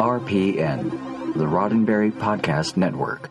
RPN, 0.00 0.90
the 1.34 1.44
Roddenberry 1.44 2.10
Podcast 2.10 2.78
Network. 2.78 3.28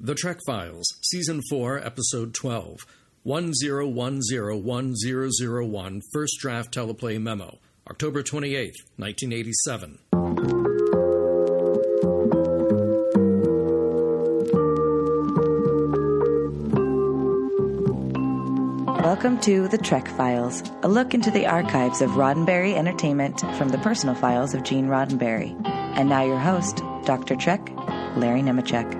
The 0.00 0.14
Trek 0.14 0.38
Files, 0.46 0.86
Season 1.02 1.42
4, 1.50 1.78
Episode 1.78 2.32
12, 2.32 2.86
10101001, 3.26 6.00
First 6.10 6.38
Draft 6.40 6.72
Teleplay 6.72 7.20
Memo, 7.20 7.58
October 7.86 8.22
28, 8.22 8.72
1987. 8.96 9.98
Welcome 19.22 19.40
to 19.42 19.68
The 19.68 19.78
Trek 19.78 20.08
Files, 20.08 20.64
a 20.82 20.88
look 20.88 21.14
into 21.14 21.30
the 21.30 21.46
archives 21.46 22.02
of 22.02 22.10
Roddenberry 22.10 22.74
Entertainment 22.74 23.38
from 23.56 23.68
the 23.68 23.78
personal 23.78 24.16
files 24.16 24.52
of 24.52 24.64
Gene 24.64 24.88
Roddenberry. 24.88 25.54
And 25.64 26.08
now 26.08 26.24
your 26.24 26.40
host, 26.40 26.78
Dr. 27.04 27.36
Trek, 27.36 27.70
Larry 28.16 28.42
Nemecek. 28.42 28.92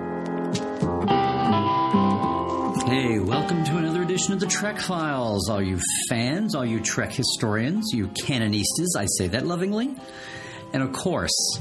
Hey, 2.87 3.19
welcome 3.19 3.65
to 3.65 3.75
another 3.75 4.01
edition 4.01 4.31
of 4.31 4.39
the 4.39 4.45
Trek 4.45 4.79
Files. 4.79 5.49
All 5.49 5.61
you 5.61 5.81
fans, 6.07 6.55
all 6.55 6.65
you 6.65 6.79
Trek 6.79 7.11
historians, 7.11 7.91
you 7.93 8.07
canonistas, 8.07 8.95
I 8.97 9.07
say 9.17 9.27
that 9.27 9.45
lovingly. 9.45 9.93
And 10.71 10.81
of 10.81 10.93
course, 10.93 11.59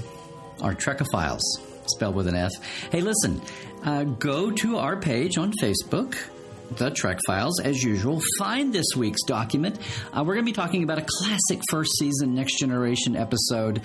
our 0.61 0.77
Trekophiles, 0.77 1.43
spelled 1.87 2.15
with 2.15 2.29
an 2.29 2.37
F. 2.37 2.53
Hey, 2.93 3.01
listen, 3.01 3.43
uh, 3.85 4.05
go 4.05 4.53
to 4.53 4.77
our 4.77 5.01
page 5.01 5.37
on 5.37 5.53
Facebook, 5.61 6.15
the 6.77 6.91
Trek 6.91 7.19
Files, 7.27 7.61
as 7.61 7.83
usual. 7.83 8.23
Find 8.39 8.73
this 8.73 8.87
week's 8.97 9.23
document. 9.25 9.79
Uh, 10.13 10.23
we're 10.25 10.35
going 10.35 10.47
to 10.47 10.51
be 10.51 10.55
talking 10.55 10.83
about 10.83 10.99
a 10.99 11.07
classic 11.07 11.61
first 11.71 11.93
season 11.99 12.35
Next 12.35 12.59
Generation 12.59 13.15
episode. 13.17 13.83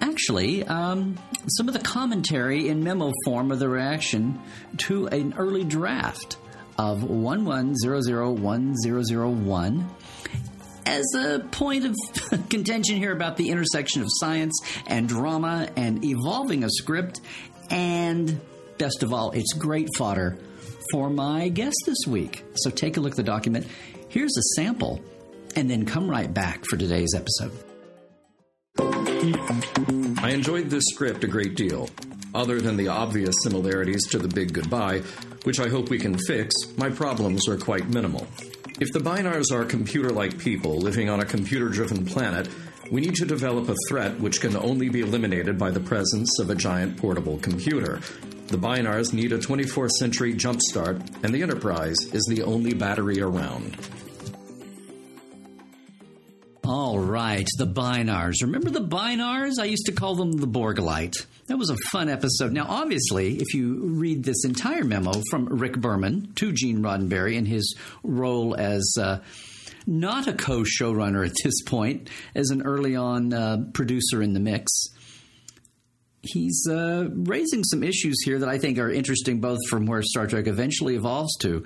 Actually, 0.00 0.64
um, 0.64 1.18
some 1.48 1.66
of 1.68 1.74
the 1.74 1.80
commentary 1.80 2.68
in 2.68 2.84
memo 2.84 3.12
form 3.24 3.50
of 3.50 3.58
the 3.58 3.68
reaction 3.68 4.40
to 4.78 5.08
an 5.08 5.34
early 5.36 5.64
draft 5.64 6.36
of 6.78 7.00
11001001 7.00 9.84
as 10.86 11.04
a 11.14 11.40
point 11.50 11.84
of 11.84 11.94
contention 12.48 12.96
here 12.96 13.12
about 13.12 13.36
the 13.36 13.50
intersection 13.50 14.00
of 14.02 14.08
science 14.10 14.58
and 14.86 15.06
drama 15.08 15.68
and 15.76 16.04
evolving 16.04 16.62
a 16.64 16.70
script, 16.70 17.20
and 17.70 18.40
best 18.78 19.02
of 19.02 19.12
all, 19.12 19.32
it's 19.32 19.52
great 19.52 19.88
fodder 19.96 20.38
for 20.92 21.10
my 21.10 21.48
guest 21.48 21.76
this 21.84 22.06
week. 22.06 22.44
So 22.54 22.70
take 22.70 22.96
a 22.96 23.00
look 23.00 23.12
at 23.12 23.16
the 23.16 23.22
document. 23.22 23.66
Here's 24.08 24.36
a 24.36 24.42
sample, 24.54 25.00
and 25.56 25.68
then 25.68 25.84
come 25.84 26.08
right 26.08 26.32
back 26.32 26.64
for 26.70 26.76
today's 26.76 27.14
episode. 27.14 27.52
I 30.20 30.30
enjoyed 30.30 30.70
this 30.70 30.84
script 30.92 31.24
a 31.24 31.26
great 31.26 31.56
deal. 31.56 31.90
Other 32.34 32.60
than 32.60 32.76
the 32.76 32.88
obvious 32.88 33.34
similarities 33.42 34.06
to 34.08 34.18
The 34.18 34.28
Big 34.28 34.52
Goodbye, 34.52 35.00
which 35.44 35.60
I 35.60 35.68
hope 35.68 35.88
we 35.88 35.98
can 35.98 36.16
fix, 36.26 36.54
my 36.76 36.90
problems 36.90 37.48
are 37.48 37.56
quite 37.56 37.88
minimal. 37.88 38.26
If 38.80 38.92
the 38.92 39.00
Bynars 39.00 39.50
are 39.52 39.64
computer 39.64 40.10
like 40.10 40.38
people 40.38 40.78
living 40.78 41.08
on 41.08 41.20
a 41.20 41.24
computer 41.24 41.68
driven 41.68 42.04
planet, 42.04 42.48
we 42.90 43.00
need 43.00 43.16
to 43.16 43.26
develop 43.26 43.68
a 43.68 43.74
threat 43.88 44.18
which 44.20 44.40
can 44.40 44.56
only 44.56 44.88
be 44.88 45.00
eliminated 45.00 45.58
by 45.58 45.70
the 45.70 45.80
presence 45.80 46.38
of 46.38 46.50
a 46.50 46.54
giant 46.54 46.96
portable 46.96 47.38
computer. 47.38 48.00
The 48.48 48.56
Bynars 48.56 49.12
need 49.12 49.32
a 49.32 49.38
24th 49.38 49.90
century 49.98 50.32
jumpstart, 50.32 51.22
and 51.22 51.34
the 51.34 51.42
Enterprise 51.42 51.98
is 52.12 52.24
the 52.30 52.42
only 52.44 52.72
battery 52.72 53.20
around. 53.20 53.76
All 56.64 56.98
right, 56.98 57.46
the 57.58 57.66
Bynars. 57.66 58.36
Remember 58.40 58.70
the 58.70 58.80
Bynars? 58.80 59.58
I 59.60 59.64
used 59.64 59.84
to 59.84 59.92
call 59.92 60.14
them 60.14 60.32
the 60.32 60.46
Borgolite. 60.46 61.26
That 61.48 61.58
was 61.58 61.68
a 61.68 61.76
fun 61.90 62.08
episode. 62.08 62.52
Now, 62.52 62.64
obviously, 62.68 63.36
if 63.36 63.52
you 63.52 63.82
read 63.84 64.24
this 64.24 64.42
entire 64.46 64.84
memo 64.84 65.12
from 65.30 65.44
Rick 65.46 65.78
Berman 65.78 66.32
to 66.36 66.50
Gene 66.50 66.82
Roddenberry 66.82 67.34
in 67.34 67.44
his 67.44 67.76
role 68.02 68.54
as 68.54 68.90
uh, 68.98 69.18
not 69.86 70.26
a 70.26 70.32
co 70.32 70.62
showrunner 70.62 71.26
at 71.26 71.36
this 71.44 71.60
point, 71.64 72.08
as 72.34 72.48
an 72.48 72.62
early 72.62 72.96
on 72.96 73.34
uh, 73.34 73.64
producer 73.74 74.22
in 74.22 74.32
the 74.32 74.40
mix, 74.40 74.70
he's 76.22 76.66
uh, 76.68 77.08
raising 77.12 77.64
some 77.64 77.82
issues 77.82 78.22
here 78.24 78.38
that 78.38 78.48
I 78.48 78.58
think 78.58 78.78
are 78.78 78.90
interesting, 78.90 79.40
both 79.40 79.58
from 79.68 79.86
where 79.86 80.02
Star 80.02 80.26
Trek 80.26 80.46
eventually 80.46 80.94
evolves 80.94 81.36
to, 81.38 81.64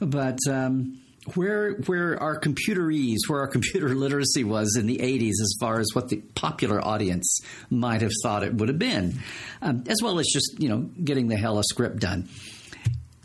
but. 0.00 0.38
Um, 0.48 1.00
where 1.34 1.72
where 1.86 2.22
our 2.22 2.38
computerese, 2.38 3.20
where 3.28 3.40
our 3.40 3.46
computer 3.46 3.88
literacy 3.94 4.44
was 4.44 4.76
in 4.78 4.86
the 4.86 4.98
80s 4.98 5.30
as 5.30 5.54
far 5.58 5.80
as 5.80 5.86
what 5.94 6.10
the 6.10 6.16
popular 6.34 6.86
audience 6.86 7.40
might 7.70 8.02
have 8.02 8.10
thought 8.22 8.42
it 8.42 8.52
would 8.54 8.68
have 8.68 8.78
been, 8.78 9.18
um, 9.62 9.84
as 9.86 10.02
well 10.02 10.18
as 10.18 10.26
just, 10.26 10.60
you 10.60 10.68
know, 10.68 10.80
getting 11.02 11.28
the 11.28 11.36
hell 11.36 11.58
a 11.58 11.64
script 11.64 11.98
done. 11.98 12.28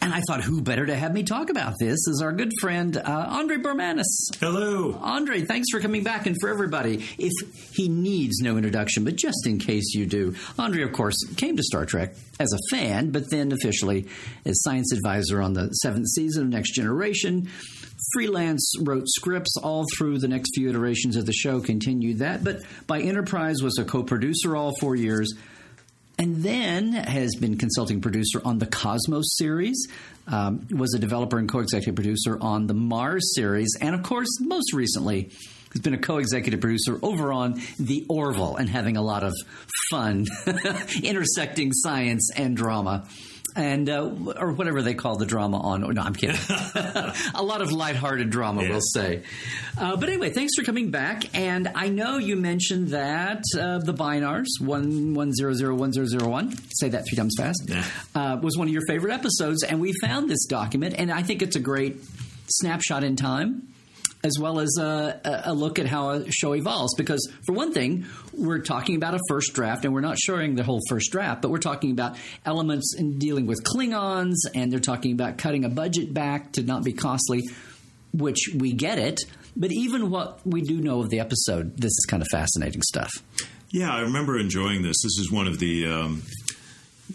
And 0.02 0.14
I 0.14 0.22
thought, 0.28 0.42
who 0.42 0.62
better 0.62 0.86
to 0.86 0.96
have 0.96 1.14
me 1.14 1.24
talk 1.24 1.50
about 1.50 1.74
this 1.78 2.08
is 2.08 2.22
our 2.24 2.32
good 2.32 2.52
friend 2.62 2.96
uh, 2.96 3.26
Andre 3.30 3.58
Bormanis. 3.58 4.06
Hello. 4.40 4.98
Andre, 5.02 5.42
thanks 5.42 5.68
for 5.72 5.82
coming 5.82 6.04
back. 6.04 6.26
And 6.26 6.38
for 6.40 6.50
everybody, 6.50 7.06
if 7.18 7.34
he 7.74 7.90
needs 7.90 8.40
no 8.40 8.56
introduction, 8.56 9.04
but 9.04 9.18
just 9.18 9.46
in 9.46 9.60
case 9.60 9.94
you 9.94 10.06
do, 10.06 10.36
Andre, 10.58 10.84
of 10.84 10.94
course, 10.94 11.18
came 11.36 11.58
to 11.58 11.64
Star 11.64 11.86
Trek 11.86 12.16
as 12.40 12.54
a 12.54 12.76
fan, 12.76 13.12
but 13.12 13.30
then 13.30 13.52
officially 13.52 14.08
as 14.46 14.62
science 14.64 14.94
advisor 14.94 15.42
on 15.42 15.54
the 15.54 15.70
seventh 15.72 16.08
season 16.08 16.44
of 16.44 16.50
Next 16.50 16.74
Generation. 16.74 17.50
Freelance 18.14 18.74
wrote 18.82 19.04
scripts 19.08 19.58
all 19.62 19.86
through 19.98 20.20
the 20.20 20.30
next 20.30 20.52
few 20.56 20.70
iterations 20.70 21.18
of 21.18 21.26
the 21.26 21.34
show, 21.34 21.60
continued 21.60 22.20
that, 22.20 22.44
but 22.44 22.62
by 22.88 23.02
Enterprise 23.02 23.62
was 23.62 23.78
a 23.78 23.84
co 23.84 24.04
producer 24.04 24.56
all 24.56 24.74
four 24.80 24.96
years 24.96 25.34
and 26.20 26.44
then 26.44 26.92
has 26.92 27.34
been 27.36 27.58
consulting 27.58 28.02
producer 28.02 28.42
on 28.44 28.60
the 28.60 28.66
Cosmos 28.66 29.38
series, 29.38 29.88
um, 30.28 30.68
was 30.70 30.94
a 30.94 31.00
developer 31.00 31.40
and 31.40 31.50
co-executive 31.50 31.96
producer 31.96 32.38
on 32.42 32.68
the 32.68 32.74
Mars 32.74 33.34
series, 33.36 33.70
and 33.82 33.96
of 33.96 34.04
course, 34.04 34.28
most 34.42 34.74
recently, 34.74 35.32
has 35.72 35.82
been 35.82 35.94
a 35.94 36.00
co-executive 36.00 36.60
producer 36.60 37.00
over 37.02 37.32
on 37.32 37.62
the 37.80 38.06
Orville 38.10 38.58
and 38.58 38.68
having 38.68 38.98
a 38.98 39.02
lot 39.02 39.24
of 39.24 39.34
fun 39.90 40.26
intersecting 41.04 41.72
science 41.72 42.30
and 42.36 42.58
drama 42.58 43.08
and 43.60 43.90
uh, 43.90 44.10
or 44.40 44.54
whatever 44.54 44.82
they 44.82 44.94
call 44.94 45.18
the 45.18 45.26
drama 45.26 45.60
on. 45.60 45.82
No, 45.94 46.02
I'm 46.02 46.16
kidding. 46.16 46.38
a 46.50 47.44
lot 47.44 47.62
of 47.62 47.72
lighthearted 47.72 48.30
drama, 48.30 48.64
Yeah. 48.64 48.70
we'll 48.70 48.82
say. 48.82 49.24
Uh, 49.78 49.96
but 49.98 50.10
anyway, 50.10 50.30
thanks 50.30 50.54
for 50.56 50.64
coming 50.64 50.92
back. 50.92 51.36
And 51.38 51.68
I 51.76 51.90
know 51.90 52.18
you 52.18 52.36
mentioned 52.36 52.90
that 52.90 53.44
uh, 53.58 53.80
the 53.80 53.94
Bynars 53.94 54.48
one 54.62 55.14
one 55.14 55.34
zero 55.34 55.54
zero 55.54 55.76
one 55.76 55.92
zero 55.94 56.06
zero 56.06 56.28
one. 56.30 56.56
Say 56.74 56.90
that 56.90 57.06
three 57.08 57.18
times 57.18 57.36
fast. 57.38 57.64
Yeah. 57.68 57.84
Uh, 58.16 58.40
was 58.42 58.58
one 58.58 58.68
of 58.68 58.74
your 58.74 58.86
favorite 58.88 59.14
episodes, 59.14 59.64
and 59.64 59.80
we 59.82 59.94
found 60.02 60.30
this 60.30 60.46
document, 60.46 60.96
and 60.98 61.12
I 61.12 61.22
think 61.24 61.42
it's 61.42 61.56
a 61.56 61.60
great 61.60 61.98
snapshot 62.48 63.04
in 63.04 63.16
time 63.16 63.68
as 64.24 64.38
well 64.40 64.60
as 64.60 64.78
a, 64.80 65.44
a- 65.46 65.54
look 65.54 65.80
at 65.80 65.86
how 65.86 66.10
a 66.10 66.32
show 66.32 66.54
evolves. 66.54 66.94
Because, 66.96 67.26
for 67.46 67.54
one 67.54 67.74
thing, 67.74 68.06
we're 68.34 68.60
talking 68.60 68.96
about 68.96 69.14
a 69.14 69.20
first 69.30 69.54
draft, 69.54 69.86
and 69.86 69.94
we're 69.94 70.02
not 70.02 70.18
showing 70.18 70.56
the 70.56 70.64
whole 70.64 70.82
first 70.90 71.12
draft, 71.12 71.42
but 71.42 71.52
we're 71.52 71.58
talking 71.60 71.92
about 71.92 72.18
elements 72.46 72.96
in 72.98 73.18
dealing 73.18 73.46
with 73.46 73.64
Klingons, 73.64 74.36
and 74.54 74.72
they're 74.72 74.80
talking 74.80 75.14
about 75.14 75.38
cutting 75.38 75.64
a 75.66 75.70
budget 75.70 76.14
back 76.14 76.52
to 76.54 76.64
not 76.64 76.84
be 76.84 76.94
costly, 76.94 77.44
which 78.14 78.50
we 78.56 78.74
get 78.74 78.98
it. 79.00 79.22
But 79.56 79.72
even 79.72 80.10
what 80.10 80.46
we 80.46 80.62
do 80.62 80.80
know 80.80 81.00
of 81.02 81.10
the 81.10 81.20
episode, 81.20 81.78
this 81.78 81.92
is 81.92 82.06
kind 82.08 82.22
of 82.22 82.28
fascinating 82.32 82.82
stuff. 82.82 83.12
Yeah, 83.72 83.94
I 83.94 84.02
remember 84.02 84.38
enjoying 84.38 84.82
this. 84.82 84.98
This 85.04 85.18
is 85.20 85.32
one 85.32 85.48
of 85.48 85.60
the 85.60 85.86
um, 85.88 86.24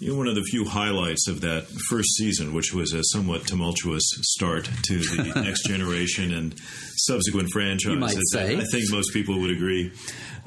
you 0.01 0.11
know, 0.11 0.19
one 0.19 0.27
of 0.27 0.35
the 0.35 0.43
few 0.43 0.65
highlights 0.65 1.29
of 1.29 1.41
that 1.43 1.67
first 1.89 2.09
season, 2.17 2.53
which 2.53 2.73
was 2.73 2.93
a 2.93 3.03
somewhat 3.05 3.47
tumultuous 3.47 4.03
start 4.23 4.69
to 4.85 4.99
the 4.99 5.33
next 5.45 5.67
generation 5.67 6.33
and 6.33 6.55
subsequent 6.97 7.51
say. 8.33 8.57
I 8.57 8.65
think 8.71 8.91
most 8.91 9.13
people 9.13 9.41
would 9.41 9.51
agree. 9.51 9.93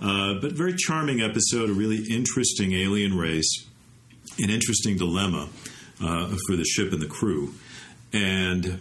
Uh, 0.02 0.35
but 0.41 0.52
very 0.52 0.75
charming 0.75 1.22
episode, 1.22 1.69
a 1.69 1.74
really 1.74 2.03
interesting 2.09 2.73
alien 2.73 3.17
race, 3.17 3.66
an 4.40 4.49
interesting 4.49 4.97
dilemma 4.97 5.49
uh, 6.03 6.28
for 6.47 6.55
the 6.55 6.66
ship 6.66 6.91
and 6.91 7.02
the 7.02 7.08
crew, 7.08 7.53
and 8.14 8.79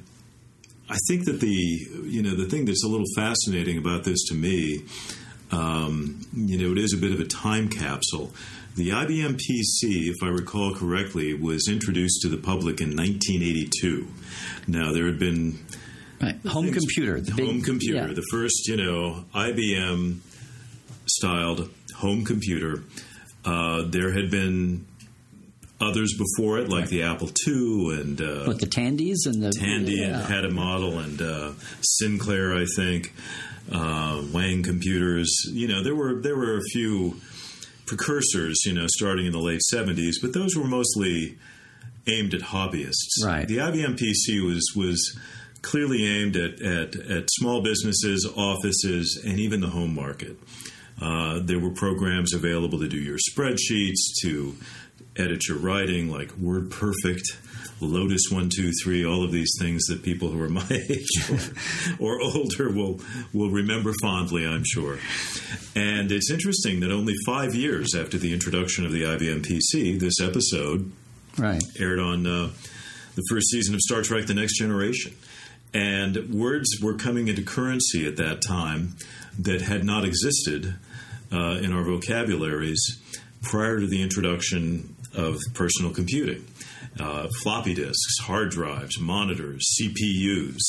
I 0.88 0.96
think 1.08 1.24
that 1.24 1.40
the 1.40 1.48
you 1.48 2.22
know 2.22 2.34
the 2.34 2.46
thing 2.46 2.66
that's 2.66 2.84
a 2.84 2.88
little 2.88 3.06
fascinating 3.16 3.78
about 3.78 4.04
this 4.04 4.24
to 4.28 4.34
me, 4.34 4.84
um, 5.50 6.20
you 6.34 6.58
know, 6.58 6.72
it 6.72 6.78
is 6.78 6.92
a 6.92 6.96
bit 6.96 7.12
of 7.12 7.20
a 7.20 7.24
time 7.24 7.68
capsule. 7.68 8.32
The 8.76 8.90
IBM 8.90 9.36
PC, 9.40 10.08
if 10.10 10.16
I 10.22 10.28
recall 10.28 10.74
correctly, 10.74 11.32
was 11.32 11.66
introduced 11.68 12.20
to 12.22 12.28
the 12.28 12.36
public 12.36 12.80
in 12.80 12.94
1982. 12.94 14.06
Now 14.66 14.92
there 14.92 15.06
had 15.06 15.18
been 15.18 15.58
Right. 16.20 16.36
Home 16.46 16.64
things- 16.66 16.76
computer. 16.78 17.20
The 17.20 17.32
big- 17.32 17.46
home 17.46 17.62
computer, 17.62 18.08
yeah. 18.08 18.14
the 18.14 18.24
first 18.30 18.68
you 18.68 18.76
know 18.76 19.24
IBM 19.34 20.20
styled 21.06 21.70
home 21.94 22.24
computer. 22.24 22.82
Uh, 23.44 23.82
there 23.88 24.12
had 24.12 24.30
been 24.30 24.86
others 25.80 26.14
before 26.16 26.58
it, 26.58 26.68
like 26.70 26.88
the 26.88 27.02
Apple 27.02 27.28
II 27.46 27.98
and 28.00 28.20
uh, 28.20 28.44
What, 28.44 28.60
the 28.60 28.66
Tandys 28.66 29.26
and 29.26 29.42
the. 29.42 29.52
Tandy 29.52 29.96
yeah. 30.00 30.26
had 30.26 30.44
a 30.44 30.50
model, 30.50 30.98
and 30.98 31.20
uh, 31.20 31.52
Sinclair, 31.82 32.54
I 32.56 32.64
think, 32.76 33.12
uh, 33.70 34.22
Wang 34.32 34.62
Computers. 34.62 35.30
You 35.52 35.68
know, 35.68 35.82
there 35.82 35.94
were 35.94 36.20
there 36.22 36.36
were 36.36 36.56
a 36.56 36.62
few 36.72 37.20
precursors, 37.86 38.64
you 38.64 38.74
know, 38.74 38.86
starting 38.88 39.26
in 39.26 39.32
the 39.32 39.38
late 39.38 39.60
70s, 39.72 40.14
but 40.20 40.32
those 40.32 40.56
were 40.56 40.66
mostly 40.66 41.38
aimed 42.06 42.34
at 42.34 42.40
hobbyists. 42.40 43.24
Right. 43.24 43.46
The 43.46 43.58
IBM 43.58 43.98
PC 43.98 44.44
was 44.44 44.72
was 44.76 45.18
clearly 45.62 46.06
aimed 46.06 46.36
at, 46.36 46.60
at, 46.62 46.94
at 46.94 47.28
small 47.30 47.60
businesses, 47.60 48.28
offices, 48.36 49.20
and 49.26 49.40
even 49.40 49.60
the 49.60 49.68
home 49.68 49.94
market. 49.94 50.38
Uh, 51.00 51.40
there 51.40 51.58
were 51.58 51.70
programs 51.70 52.32
available 52.32 52.78
to 52.78 52.88
do 52.88 52.96
your 52.96 53.18
spreadsheets, 53.18 54.14
to 54.22 54.56
edit 55.18 55.48
your 55.48 55.58
writing, 55.58 56.10
like 56.10 56.28
WordPerfect, 56.32 57.22
Lotus 57.80 58.22
One 58.30 58.48
Two 58.48 58.70
Three, 58.82 59.04
all 59.04 59.22
of 59.22 59.32
these 59.32 59.52
things 59.60 59.84
that 59.86 60.02
people 60.02 60.28
who 60.30 60.40
are 60.42 60.48
my 60.48 60.66
age 60.70 61.30
or, 61.30 61.38
or 62.18 62.20
older 62.22 62.70
will 62.70 63.00
will 63.32 63.50
remember 63.50 63.92
fondly, 64.00 64.46
I'm 64.46 64.64
sure. 64.64 64.98
And 65.74 66.10
it's 66.10 66.30
interesting 66.30 66.80
that 66.80 66.90
only 66.90 67.14
five 67.26 67.54
years 67.54 67.94
after 67.94 68.16
the 68.18 68.32
introduction 68.32 68.86
of 68.86 68.92
the 68.92 69.02
IBM 69.02 69.42
PC, 69.44 69.98
this 70.00 70.20
episode 70.20 70.92
Right. 71.38 71.62
aired 71.78 71.98
on 71.98 72.26
uh, 72.26 72.48
the 73.14 73.22
first 73.28 73.48
season 73.50 73.74
of 73.74 73.80
Star 73.82 74.00
Trek: 74.02 74.26
The 74.26 74.32
Next 74.34 74.58
Generation. 74.58 75.12
And 75.74 76.30
words 76.32 76.80
were 76.80 76.94
coming 76.94 77.28
into 77.28 77.42
currency 77.42 78.06
at 78.06 78.16
that 78.16 78.40
time 78.40 78.96
that 79.38 79.60
had 79.60 79.84
not 79.84 80.06
existed 80.06 80.76
uh, 81.30 81.58
in 81.62 81.74
our 81.74 81.82
vocabularies 81.82 82.80
prior 83.42 83.78
to 83.78 83.86
the 83.86 84.00
introduction 84.02 84.95
of 85.16 85.38
personal 85.54 85.92
computing. 85.92 86.44
Uh, 86.98 87.28
floppy 87.42 87.74
disks, 87.74 88.18
hard 88.22 88.50
drives, 88.50 88.98
monitors, 88.98 89.62
CPUs, 89.78 90.60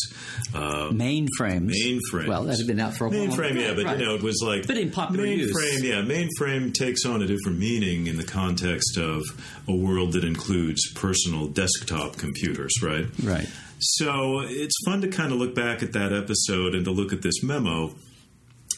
uh, 0.53 0.89
Mainframes. 0.91 1.71
mainframes. 1.71 2.27
Well, 2.27 2.43
that 2.43 2.57
had 2.57 2.67
been 2.67 2.81
out 2.81 2.95
for 2.97 3.05
a 3.05 3.09
while. 3.09 3.19
Mainframe, 3.27 3.55
yeah, 3.55 3.73
but 3.73 3.85
Right. 3.85 3.97
you 3.99 4.05
know, 4.05 4.15
it 4.15 4.21
was 4.21 4.41
like 4.43 4.67
But 4.67 4.77
in 4.77 4.91
popular 4.91 5.23
mainframe, 5.25 5.37
use. 5.37 5.83
yeah, 5.83 6.01
mainframe 6.01 6.73
takes 6.73 7.05
on 7.05 7.21
a 7.21 7.27
different 7.27 7.59
meaning 7.59 8.07
in 8.07 8.17
the 8.17 8.25
context 8.25 8.97
of 8.97 9.23
a 9.69 9.73
world 9.75 10.11
that 10.13 10.25
includes 10.25 10.81
personal 10.95 11.47
desktop 11.47 12.17
computers, 12.17 12.73
right? 12.81 13.05
Right. 13.23 13.47
So 13.79 14.39
it's 14.41 14.75
fun 14.85 14.99
to 15.01 15.07
kind 15.07 15.31
of 15.31 15.37
look 15.39 15.55
back 15.55 15.81
at 15.81 15.93
that 15.93 16.11
episode 16.11 16.75
and 16.75 16.83
to 16.85 16.91
look 16.91 17.13
at 17.13 17.21
this 17.21 17.41
memo 17.41 17.95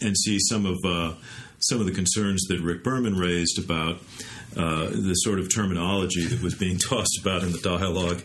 and 0.02 0.16
see 0.16 0.38
some 0.40 0.68
of 0.68 0.78
uh, 0.86 1.14
some 1.62 1.80
of 1.80 1.88
the 1.88 1.92
concerns 1.94 2.44
that 2.48 2.60
Rick 2.62 2.84
Berman 2.84 3.16
raised 3.18 3.58
about 3.58 4.00
uh, 4.60 4.90
the 4.90 5.14
sort 5.14 5.40
of 5.40 5.54
terminology 5.54 6.26
that 6.26 6.42
was 6.42 6.54
being 6.54 6.78
tossed 6.90 7.18
about 7.22 7.44
in 7.44 7.54
the 7.54 7.60
dialogue, 7.60 8.22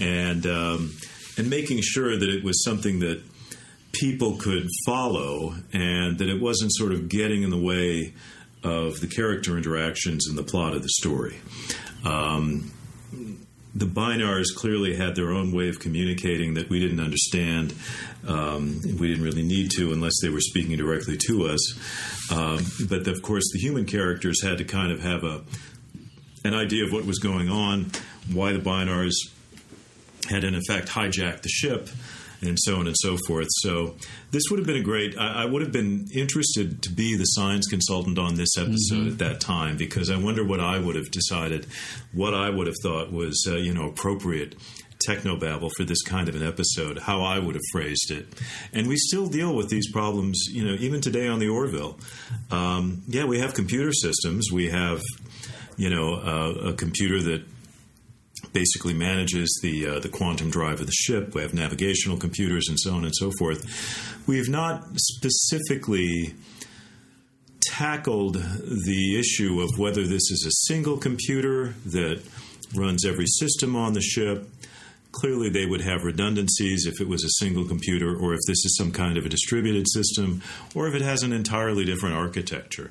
and 0.00 0.46
um, 0.46 0.96
and 1.36 1.50
making 1.50 1.80
sure 1.82 2.18
that 2.18 2.28
it 2.28 2.42
was 2.42 2.64
something 2.64 3.00
that 3.00 3.20
people 3.92 4.36
could 4.36 4.66
follow 4.86 5.54
and 5.72 6.18
that 6.18 6.28
it 6.28 6.40
wasn't 6.40 6.70
sort 6.74 6.92
of 6.92 7.08
getting 7.08 7.42
in 7.42 7.50
the 7.50 7.60
way 7.60 8.14
of 8.62 9.00
the 9.00 9.06
character 9.06 9.58
interactions 9.58 10.26
and 10.26 10.38
the 10.38 10.42
plot 10.42 10.74
of 10.74 10.82
the 10.82 10.88
story. 10.88 11.36
Um, 12.04 12.72
the 13.78 13.86
Bynars 13.86 14.46
clearly 14.56 14.96
had 14.96 15.14
their 15.14 15.30
own 15.30 15.52
way 15.52 15.68
of 15.68 15.78
communicating 15.78 16.54
that 16.54 16.68
we 16.68 16.80
didn't 16.80 17.00
understand. 17.00 17.74
Um, 18.26 18.80
we 18.98 19.08
didn't 19.08 19.22
really 19.22 19.42
need 19.42 19.70
to 19.76 19.92
unless 19.92 20.14
they 20.20 20.28
were 20.28 20.40
speaking 20.40 20.76
directly 20.76 21.16
to 21.28 21.46
us. 21.46 22.32
Um, 22.32 22.64
but 22.88 23.06
of 23.06 23.22
course, 23.22 23.44
the 23.52 23.58
human 23.60 23.86
characters 23.86 24.42
had 24.42 24.58
to 24.58 24.64
kind 24.64 24.92
of 24.92 25.00
have 25.00 25.24
a 25.24 25.42
an 26.44 26.54
idea 26.54 26.84
of 26.84 26.92
what 26.92 27.04
was 27.04 27.18
going 27.18 27.48
on, 27.48 27.90
why 28.32 28.52
the 28.52 28.60
Bynars 28.60 29.14
had 30.28 30.44
in 30.44 30.54
effect 30.54 30.88
hijacked 30.88 31.42
the 31.42 31.48
ship, 31.48 31.88
and 32.40 32.58
so 32.60 32.76
on 32.76 32.86
and 32.86 32.96
so 32.98 33.16
forth. 33.26 33.48
So 33.50 33.96
this 34.30 34.44
would 34.50 34.58
have 34.58 34.66
been 34.66 34.76
a 34.76 34.82
great. 34.82 35.16
I, 35.18 35.42
I 35.42 35.44
would 35.44 35.62
have 35.62 35.72
been 35.72 36.06
interested 36.14 36.82
to 36.82 36.90
be 36.90 37.16
the 37.16 37.24
science 37.24 37.66
consultant 37.66 38.18
on 38.18 38.34
this 38.34 38.56
episode 38.56 39.08
at 39.08 39.18
that 39.18 39.40
time 39.40 39.76
because 39.76 40.10
I 40.10 40.16
wonder 40.16 40.44
what 40.44 40.60
I 40.60 40.78
would 40.78 40.96
have 40.96 41.10
decided, 41.10 41.66
what 42.12 42.34
I 42.34 42.50
would 42.50 42.66
have 42.66 42.76
thought 42.82 43.12
was 43.12 43.46
uh, 43.48 43.56
you 43.56 43.74
know 43.74 43.88
appropriate 43.88 44.54
technobabble 45.06 45.70
for 45.76 45.84
this 45.84 46.02
kind 46.02 46.28
of 46.28 46.34
an 46.34 46.42
episode, 46.42 46.98
how 46.98 47.22
I 47.22 47.38
would 47.38 47.54
have 47.54 47.62
phrased 47.72 48.10
it. 48.10 48.26
And 48.72 48.88
we 48.88 48.96
still 48.96 49.28
deal 49.28 49.54
with 49.54 49.68
these 49.68 49.90
problems, 49.92 50.46
you 50.50 50.64
know, 50.64 50.74
even 50.74 51.00
today 51.00 51.28
on 51.28 51.38
the 51.38 51.48
Orville. 51.48 51.98
Um, 52.50 53.02
yeah, 53.06 53.24
we 53.24 53.38
have 53.38 53.54
computer 53.54 53.92
systems. 53.92 54.50
We 54.52 54.70
have, 54.70 55.02
you 55.76 55.90
know, 55.90 56.14
uh, 56.14 56.70
a 56.70 56.72
computer 56.72 57.22
that 57.22 57.44
basically 58.52 58.94
manages 58.94 59.58
the 59.62 59.86
uh, 59.86 59.98
the 60.00 60.08
quantum 60.08 60.50
drive 60.50 60.80
of 60.80 60.86
the 60.86 60.92
ship. 60.92 61.34
We 61.34 61.42
have 61.42 61.54
navigational 61.54 62.16
computers 62.16 62.68
and 62.68 62.78
so 62.78 62.94
on 62.94 63.04
and 63.04 63.14
so 63.14 63.30
forth. 63.38 64.24
We 64.26 64.38
have 64.38 64.48
not 64.48 64.84
specifically 64.96 66.34
tackled 67.60 68.34
the 68.34 69.18
issue 69.18 69.60
of 69.60 69.78
whether 69.78 70.02
this 70.02 70.30
is 70.30 70.44
a 70.46 70.72
single 70.72 70.96
computer 70.98 71.74
that 71.86 72.22
runs 72.74 73.04
every 73.04 73.26
system 73.26 73.76
on 73.76 73.92
the 73.92 74.00
ship. 74.00 74.48
Clearly, 75.10 75.48
they 75.48 75.64
would 75.64 75.80
have 75.80 76.04
redundancies 76.04 76.86
if 76.86 77.00
it 77.00 77.08
was 77.08 77.24
a 77.24 77.44
single 77.44 77.64
computer, 77.64 78.14
or 78.14 78.34
if 78.34 78.40
this 78.46 78.64
is 78.64 78.76
some 78.76 78.92
kind 78.92 79.16
of 79.16 79.24
a 79.24 79.28
distributed 79.28 79.88
system, 79.88 80.42
or 80.74 80.86
if 80.86 80.94
it 80.94 81.02
has 81.02 81.22
an 81.22 81.32
entirely 81.32 81.84
different 81.84 82.14
architecture. 82.14 82.90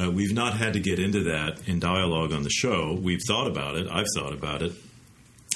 Uh, 0.00 0.10
we've 0.10 0.32
not 0.32 0.56
had 0.56 0.72
to 0.72 0.80
get 0.80 0.98
into 0.98 1.24
that 1.24 1.68
in 1.68 1.78
dialogue 1.78 2.32
on 2.32 2.42
the 2.42 2.50
show. 2.50 2.98
We've 3.00 3.20
thought 3.26 3.46
about 3.46 3.76
it, 3.76 3.86
I've 3.90 4.06
thought 4.16 4.32
about 4.32 4.62
it, 4.62 4.72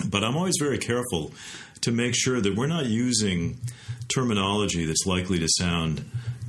but 0.09 0.25
I'm 0.25 0.37
always 0.37 0.57
very 0.59 0.79
careful 0.79 1.33
to 1.83 1.93
make 1.93 2.15
sure 2.15 2.41
that 2.41 2.55
we're 2.55 2.67
not 2.67 2.87
using 2.87 3.59
terminology 4.09 4.85
that's 4.85 5.07
likely 5.07 5.39
to 5.39 5.49
sound 5.49 6.05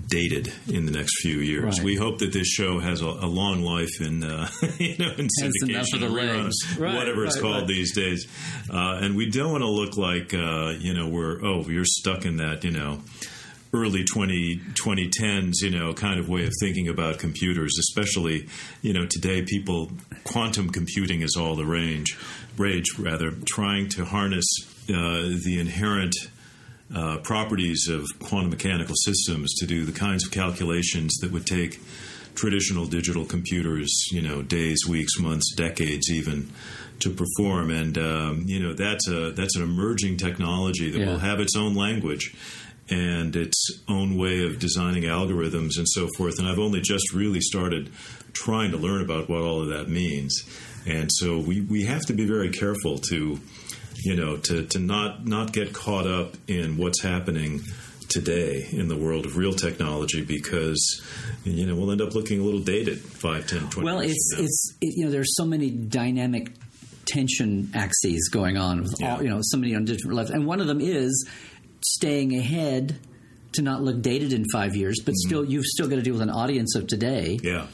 dated 0.07 0.53
in 0.67 0.85
the 0.85 0.91
next 0.91 1.21
few 1.21 1.37
years. 1.37 1.79
Right. 1.79 1.85
We 1.85 1.95
hope 1.95 2.19
that 2.19 2.33
this 2.33 2.47
show 2.47 2.79
has 2.79 3.01
a, 3.01 3.07
a 3.07 3.25
long 3.25 3.61
life 3.63 3.99
in 3.99 4.23
uh, 4.23 4.47
you 4.77 4.97
know 4.97 5.11
in 5.17 5.27
syndication, 5.41 5.99
the 5.99 6.07
reruns. 6.07 6.53
Right, 6.77 6.95
whatever 6.95 7.25
it's 7.25 7.39
called 7.39 7.61
right. 7.61 7.67
these 7.67 7.95
days. 7.95 8.27
Uh, 8.69 8.99
and 9.01 9.15
we 9.15 9.29
don't 9.29 9.51
want 9.51 9.63
to 9.63 9.69
look 9.69 9.97
like 9.97 10.33
uh, 10.33 10.73
you 10.77 10.93
know 10.93 11.07
we're 11.07 11.43
oh 11.43 11.67
you're 11.67 11.85
stuck 11.85 12.25
in 12.25 12.37
that 12.37 12.63
you 12.63 12.71
know 12.71 12.99
early 13.73 14.03
20, 14.03 14.61
2010s, 14.73 15.53
you 15.63 15.71
know, 15.71 15.93
kind 15.93 16.19
of 16.19 16.29
way 16.29 16.45
of 16.45 16.51
thinking 16.59 16.87
about 16.87 17.17
computers, 17.17 17.75
especially, 17.79 18.47
you 18.83 18.93
know, 18.93 19.07
today 19.07 19.41
people, 19.41 19.91
quantum 20.25 20.69
computing 20.69 21.21
is 21.21 21.35
all 21.35 21.55
the 21.55 21.65
range, 21.65 22.15
rage, 22.57 22.97
rather, 22.97 23.31
trying 23.45 23.89
to 23.89 24.05
harness 24.05 24.45
uh, 24.89 25.29
the 25.45 25.57
inherent 25.59 26.15
uh, 26.95 27.17
properties 27.19 27.87
of 27.89 28.05
quantum 28.19 28.49
mechanical 28.51 28.95
systems 28.95 29.53
to 29.55 29.65
do 29.65 29.85
the 29.85 29.91
kinds 29.91 30.25
of 30.25 30.31
calculations 30.31 31.13
that 31.21 31.31
would 31.31 31.45
take 31.45 31.79
traditional 32.35 32.85
digital 32.85 33.25
computers, 33.25 33.91
you 34.11 34.21
know, 34.21 34.41
days, 34.41 34.79
weeks, 34.87 35.17
months, 35.19 35.53
decades 35.55 36.11
even 36.11 36.51
to 36.99 37.09
perform. 37.09 37.71
And 37.71 37.97
um, 37.97 38.43
you 38.47 38.59
know, 38.59 38.73
that's 38.73 39.07
a 39.07 39.31
that's 39.31 39.55
an 39.55 39.63
emerging 39.63 40.17
technology 40.17 40.91
that 40.91 40.99
Yeah. 40.99 41.07
will 41.07 41.19
have 41.19 41.39
its 41.39 41.55
own 41.55 41.73
language 41.75 42.35
and 42.89 43.35
its 43.35 43.79
own 43.87 44.17
way 44.17 44.43
of 44.45 44.59
designing 44.59 45.03
algorithms 45.03 45.77
and 45.77 45.87
so 45.87 46.07
forth. 46.17 46.37
And 46.37 46.47
I've 46.47 46.59
only 46.59 46.81
just 46.81 47.13
really 47.13 47.39
started 47.41 47.89
trying 48.33 48.71
to 48.71 48.77
learn 48.77 49.01
about 49.01 49.29
what 49.29 49.41
all 49.41 49.61
of 49.61 49.69
that 49.69 49.89
means. 49.89 50.43
And 50.85 51.09
so 51.11 51.39
we, 51.39 51.61
we 51.61 51.83
have 51.85 52.01
to 52.07 52.13
be 52.13 52.25
very 52.25 52.49
careful 52.49 52.97
to, 53.09 53.39
you 54.03 54.15
know, 54.15 54.37
to, 54.37 54.65
to 54.67 54.79
not 54.79 55.25
not 55.25 55.53
get 55.53 55.73
caught 55.73 56.07
up 56.07 56.35
in 56.47 56.77
what's 56.77 57.01
happening 57.01 57.61
today 58.09 58.67
in 58.71 58.87
the 58.89 58.95
world 58.97 59.25
of 59.25 59.37
real 59.37 59.53
technology 59.53 60.23
because 60.23 61.01
you 61.45 61.65
know 61.65 61.73
we'll 61.75 61.89
end 61.91 62.01
up 62.01 62.13
looking 62.13 62.39
a 62.39 62.43
little 62.43 62.59
dated 62.59 62.99
5 62.99 63.47
10 63.47 63.69
20 63.69 63.85
Well, 63.85 64.03
years 64.03 64.13
it's 64.13 64.39
it's 64.39 64.77
it, 64.81 64.93
you 64.97 65.05
know 65.05 65.11
there's 65.11 65.35
so 65.35 65.45
many 65.45 65.71
dynamic 65.71 66.51
tension 67.05 67.71
axes 67.73 68.29
going 68.31 68.55
on 68.57 68.81
with 68.83 68.93
Yeah. 68.99 69.15
all 69.15 69.23
you 69.23 69.29
know 69.29 69.39
so 69.41 69.57
many 69.57 69.73
on 69.73 69.85
different 69.85 70.15
levels, 70.15 70.31
and 70.31 70.45
one 70.45 70.59
of 70.61 70.67
them 70.67 70.79
is 70.79 71.27
staying 71.83 72.35
ahead 72.37 72.97
to 73.53 73.61
not 73.61 73.81
look 73.81 74.01
dated 74.01 74.31
in 74.33 74.45
five 74.51 74.75
years, 74.75 74.99
but 75.03 75.15
still 75.15 75.43
you've 75.45 75.65
still 75.65 75.87
got 75.87 75.95
to 75.95 76.01
deal 76.01 76.13
with 76.13 76.21
an 76.21 76.29
audience 76.29 76.75
of 76.75 76.85
today. 76.87 77.37
Mm-hmm. 77.41 77.47
yeah 77.47 77.67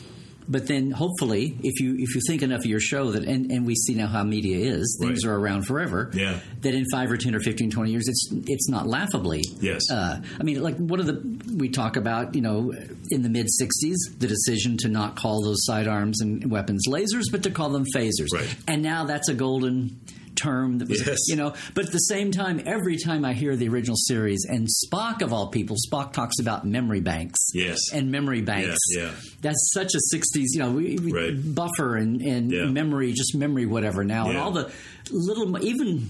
But 0.52 0.66
then 0.68 0.90
hopefully, 0.90 1.56
if 1.64 1.80
you 1.80 1.96
if 2.00 2.16
you 2.16 2.22
think 2.28 2.42
enough 2.42 2.62
of 2.62 2.66
your 2.66 2.80
show 2.80 3.12
that 3.12 3.24
and, 3.24 3.52
and 3.52 3.66
we 3.68 3.76
see 3.76 3.94
now 3.94 4.08
how 4.08 4.24
media 4.24 4.58
is, 4.74 4.98
things 5.00 5.24
Right. 5.26 5.32
are 5.32 5.38
around 5.40 5.68
forever. 5.68 6.10
Yeah. 6.14 6.40
That 6.62 6.74
in 6.74 6.86
five 6.92 7.12
or 7.12 7.18
ten 7.18 7.36
or 7.36 7.40
15, 7.40 7.70
20 7.70 7.92
years, 7.92 8.08
it's 8.08 8.28
it's 8.48 8.68
not 8.68 8.88
laughably. 8.88 9.44
Yes. 9.62 9.82
Uh, 9.92 10.20
I 10.40 10.44
mean, 10.44 10.62
like 10.64 10.76
one 10.78 11.00
of 11.00 11.06
the 11.06 11.22
we 11.56 11.70
talk 11.70 11.98
about, 11.98 12.34
you 12.36 12.42
know, 12.42 12.74
in 13.12 13.22
the 13.22 13.30
mid 13.30 13.46
'60s, 13.62 13.96
the 14.18 14.28
decision 14.28 14.76
to 14.78 14.88
not 14.88 15.16
call 15.16 15.44
those 15.44 15.64
sidearms 15.66 16.20
and 16.22 16.50
weapons 16.50 16.86
lasers, 16.90 17.26
but 17.32 17.44
to 17.44 17.52
call 17.52 17.70
them 17.70 17.86
phasers. 17.96 18.28
Right. 18.34 18.56
And 18.68 18.82
now 18.82 19.06
that's 19.06 19.30
a 19.30 19.34
golden 19.36 20.00
term 20.42 20.78
that 20.80 20.90
was, 20.90 21.06
Yes. 21.06 21.18
you 21.28 21.36
know. 21.36 21.54
But 21.74 21.86
at 21.86 21.92
the 21.92 21.98
same 22.00 22.32
time, 22.32 22.62
every 22.66 22.98
time 22.98 23.26
I 23.26 23.34
hear 23.34 23.56
the 23.56 23.68
original 23.70 23.96
series 23.98 24.46
and 24.50 24.68
Spock 24.86 25.22
of 25.22 25.34
all 25.34 25.48
people, 25.50 25.76
Spock 25.92 26.14
talks 26.14 26.40
about 26.40 26.66
memory 26.66 27.02
banks. 27.02 27.40
Yes. 27.54 27.78
And 27.94 28.12
memory 28.12 28.42
banks. 28.42 28.78
yeah. 28.96 29.12
That's 29.42 29.72
such 29.74 29.94
a 29.96 30.00
'60s, 30.16 30.54
you 30.54 30.60
know, 30.60 30.72
we, 30.72 30.98
we 30.98 31.12
Right. 31.12 31.56
buffer 31.56 31.96
and, 31.96 32.22
and 32.22 32.52
Yeah. 32.52 32.66
memory, 32.66 33.14
just 33.14 33.36
memory, 33.36 33.66
whatever. 33.66 34.04
Now 34.04 34.30
and 34.30 34.38
all 34.38 34.52
the 34.52 34.72
little, 35.12 35.64
even 35.64 36.08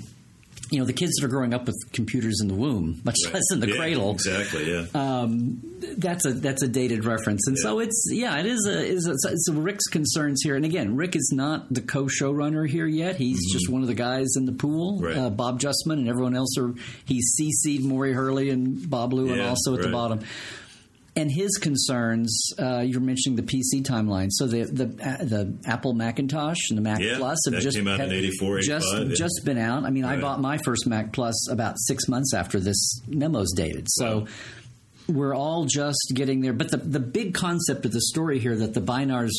you 0.72 0.80
know 0.80 0.86
the 0.86 0.94
kids 0.94 1.14
that 1.16 1.26
are 1.26 1.30
growing 1.30 1.54
up 1.54 1.66
with 1.66 1.76
computers 1.94 2.40
in 2.42 2.48
the 2.48 2.54
womb, 2.54 3.02
much 3.06 3.16
Right. 3.26 3.34
less 3.36 3.44
in 3.52 3.60
the 3.60 3.70
Yeah, 3.70 3.76
cradle. 3.76 4.12
Exactly. 4.12 4.72
Yeah. 4.72 4.86
Um, 4.94 5.62
that's 5.98 6.26
a 6.26 6.32
that's 6.34 6.62
a 6.64 6.68
dated 6.68 7.06
reference, 7.06 7.48
and 7.48 7.58
so 7.58 7.80
it's 7.80 8.10
yeah, 8.12 8.38
it 8.40 8.46
is 8.46 8.66
a 8.68 8.86
is 8.86 9.08
a, 9.08 9.12
it's 9.32 9.48
a 9.50 9.54
Rick's 9.54 9.88
concerns 9.88 10.42
here. 10.44 10.56
And 10.56 10.66
again, 10.66 10.96
Rick 10.96 11.16
is 11.16 11.32
not 11.34 11.74
the 11.74 11.82
co-showrunner 11.82 12.68
here 12.70 12.86
yet. 12.88 13.16
He's 13.16 13.40
just 13.52 13.70
one 13.70 13.82
of 13.82 13.88
the 13.88 13.94
guys 13.96 14.28
in 14.38 14.46
the 14.46 14.52
pool. 14.54 14.98
Mm-hmm. 14.98 15.06
Right. 15.06 15.18
Uh, 15.18 15.30
Bob 15.30 15.60
Justman 15.60 15.94
and 15.94 16.08
everyone 16.10 16.36
else 16.36 16.58
are 16.58 16.74
he's 17.06 17.36
CC'd 17.40 17.84
Maury 17.84 18.14
Hurley 18.14 18.50
and 18.50 18.90
Bob 18.90 19.14
and 19.14 19.36
Yeah, 19.38 19.50
also 19.50 19.74
at 19.76 19.82
the 19.82 19.90
bottom. 19.90 20.20
And 21.20 21.30
his 21.30 21.58
concerns, 21.58 22.54
uh, 22.58 22.80
you're 22.80 23.02
mentioning 23.02 23.36
the 23.36 23.44
PC 23.44 23.84
timeline. 23.84 24.30
So 24.32 24.48
the 24.48 24.64
the 24.64 24.86
uh, 24.86 25.24
the 25.24 25.58
Apple 25.66 25.94
Macintosh 25.94 26.70
and 26.70 26.78
the 26.78 26.82
Mac 26.82 27.00
Yeah, 27.02 27.18
Plus 27.18 27.38
have 27.52 27.62
just 27.62 27.76
came 27.76 27.88
out 27.88 27.96
in 28.00 28.10
have 28.10 28.14
84, 28.14 28.60
just 28.62 28.88
yeah. 28.98 29.04
just 29.16 29.42
been 29.44 29.58
out. 29.58 29.84
I 29.84 29.90
mean, 29.90 30.06
I 30.06 30.20
bought 30.22 30.40
my 30.40 30.58
first 30.60 30.88
Mac 30.88 31.12
Plus 31.12 31.50
about 31.52 31.76
six 31.78 32.08
months 32.08 32.34
after 32.34 32.60
this 32.60 33.02
memo's 33.08 33.52
dated. 33.54 33.88
So 33.90 34.20
Wow. 34.20 34.28
we're 35.10 35.36
all 35.36 35.66
just 35.66 36.12
getting 36.14 36.40
there. 36.42 36.54
But 36.54 36.72
the 36.72 36.78
the 36.78 37.00
big 37.02 37.34
concept 37.34 37.86
of 37.86 37.92
the 37.92 38.02
story 38.02 38.40
here 38.40 38.56
that 38.56 38.74
the 38.74 38.82
Bynars 38.82 39.32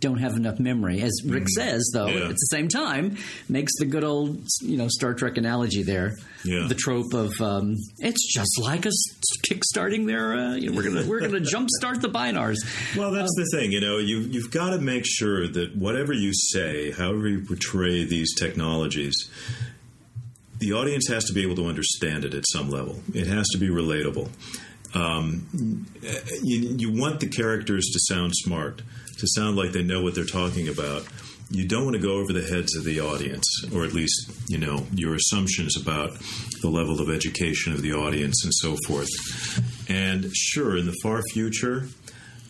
don't 0.00 0.18
have 0.18 0.36
enough 0.36 0.60
memory, 0.60 1.00
as 1.02 1.22
Rick 1.26 1.48
says, 1.48 1.90
though. 1.92 2.06
Yeah. 2.06 2.24
at 2.24 2.30
the 2.30 2.48
same 2.50 2.68
time, 2.68 3.16
makes 3.48 3.72
the 3.78 3.86
good 3.86 4.04
old 4.04 4.44
you 4.62 4.76
know 4.76 4.88
Star 4.88 5.14
Trek 5.14 5.36
analogy 5.36 5.82
there. 5.82 6.14
Yeah. 6.44 6.66
The 6.68 6.74
trope 6.74 7.12
of 7.14 7.32
um, 7.40 7.74
it's 7.98 8.32
just 8.32 8.60
like 8.60 8.86
us 8.86 9.04
kickstarting 9.48 10.06
their. 10.06 10.34
Uh, 10.34 10.54
you 10.54 10.70
know, 10.70 10.76
we're 10.76 10.84
gonna 10.84 11.06
we're 11.06 11.20
gonna 11.20 11.40
jumpstart 11.40 12.00
the 12.00 12.08
Bynars. 12.08 12.58
Well, 12.96 13.10
that's 13.10 13.34
the 13.36 13.48
thing. 13.52 13.72
You 13.72 13.80
know, 13.80 13.98
you 13.98 14.18
you've 14.20 14.50
got 14.50 14.70
to 14.70 14.78
make 14.78 15.04
sure 15.06 15.48
that 15.48 15.76
whatever 15.76 16.12
you 16.12 16.32
say, 16.32 16.92
however 16.92 17.28
you 17.28 17.44
portray 17.44 18.04
these 18.04 18.34
technologies, 18.34 19.30
the 20.58 20.72
audience 20.72 21.08
has 21.08 21.24
to 21.24 21.32
be 21.32 21.42
able 21.42 21.56
to 21.56 21.66
understand 21.66 22.24
it 22.24 22.34
at 22.34 22.44
some 22.52 22.70
level. 22.70 23.00
It 23.14 23.26
has 23.26 23.48
to 23.48 23.58
be 23.58 23.68
relatable. 23.68 24.28
Um, 24.94 25.86
you, 26.42 26.76
you 26.78 26.92
want 26.92 27.20
the 27.20 27.28
characters 27.28 27.84
to 27.92 28.14
sound 28.14 28.32
smart, 28.34 28.82
to 29.18 29.26
sound 29.26 29.56
like 29.56 29.72
they 29.72 29.82
know 29.82 30.02
what 30.02 30.14
they're 30.14 30.24
talking 30.24 30.68
about. 30.68 31.06
You 31.50 31.66
don't 31.66 31.84
want 31.84 31.96
to 31.96 32.02
go 32.02 32.16
over 32.18 32.32
the 32.32 32.42
heads 32.42 32.76
of 32.76 32.84
the 32.84 33.00
audience, 33.00 33.46
or 33.74 33.84
at 33.84 33.94
least, 33.94 34.30
you 34.48 34.58
know, 34.58 34.86
your 34.92 35.14
assumptions 35.14 35.80
about 35.80 36.10
the 36.60 36.68
level 36.68 37.00
of 37.00 37.08
education 37.08 37.72
of 37.72 37.80
the 37.80 37.94
audience 37.94 38.44
and 38.44 38.52
so 38.54 38.76
forth. 38.86 39.08
And 39.88 40.30
sure, 40.34 40.76
in 40.76 40.84
the 40.84 40.94
far 41.02 41.22
future, 41.32 41.88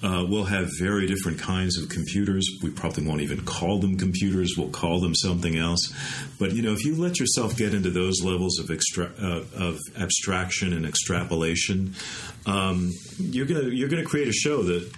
uh, 0.02 0.24
we'll 0.28 0.44
have 0.44 0.68
very 0.78 1.06
different 1.06 1.38
kinds 1.40 1.76
of 1.76 1.88
computers. 1.88 2.48
We 2.62 2.70
probably 2.70 3.04
won't 3.06 3.20
even 3.20 3.44
call 3.44 3.78
them 3.78 3.98
computers. 3.98 4.54
We'll 4.56 4.70
call 4.70 5.00
them 5.00 5.14
something 5.14 5.56
else. 5.56 5.92
But 6.38 6.52
you 6.52 6.62
know, 6.62 6.72
if 6.72 6.84
you 6.84 6.94
let 6.94 7.18
yourself 7.18 7.56
get 7.56 7.74
into 7.74 7.90
those 7.90 8.22
levels 8.22 8.60
of 8.60 8.70
extra- 8.70 9.12
uh, 9.20 9.44
of 9.56 9.78
abstraction 9.98 10.72
and 10.72 10.86
extrapolation, 10.86 11.94
um, 12.46 12.92
you're 13.18 13.46
gonna 13.46 13.70
you're 13.70 13.88
gonna 13.88 14.04
create 14.04 14.28
a 14.28 14.32
show 14.32 14.62
that 14.62 14.88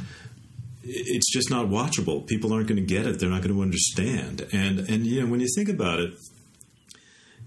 it's 0.83 1.31
just 1.31 1.51
not 1.51 1.67
watchable. 1.67 2.27
People 2.27 2.53
aren't 2.53 2.69
going 2.69 2.81
to 2.81 2.87
get 2.87 3.07
it. 3.07 3.19
They're 3.19 3.31
not 3.31 3.43
going 3.43 3.55
to 3.55 3.63
understand. 3.63 4.47
And 4.53 4.81
and 4.81 5.07
you 5.07 5.23
know, 5.23 5.31
when 5.31 5.41
you 5.41 5.49
think 5.55 5.69
about 5.69 6.01
it, 6.01 6.15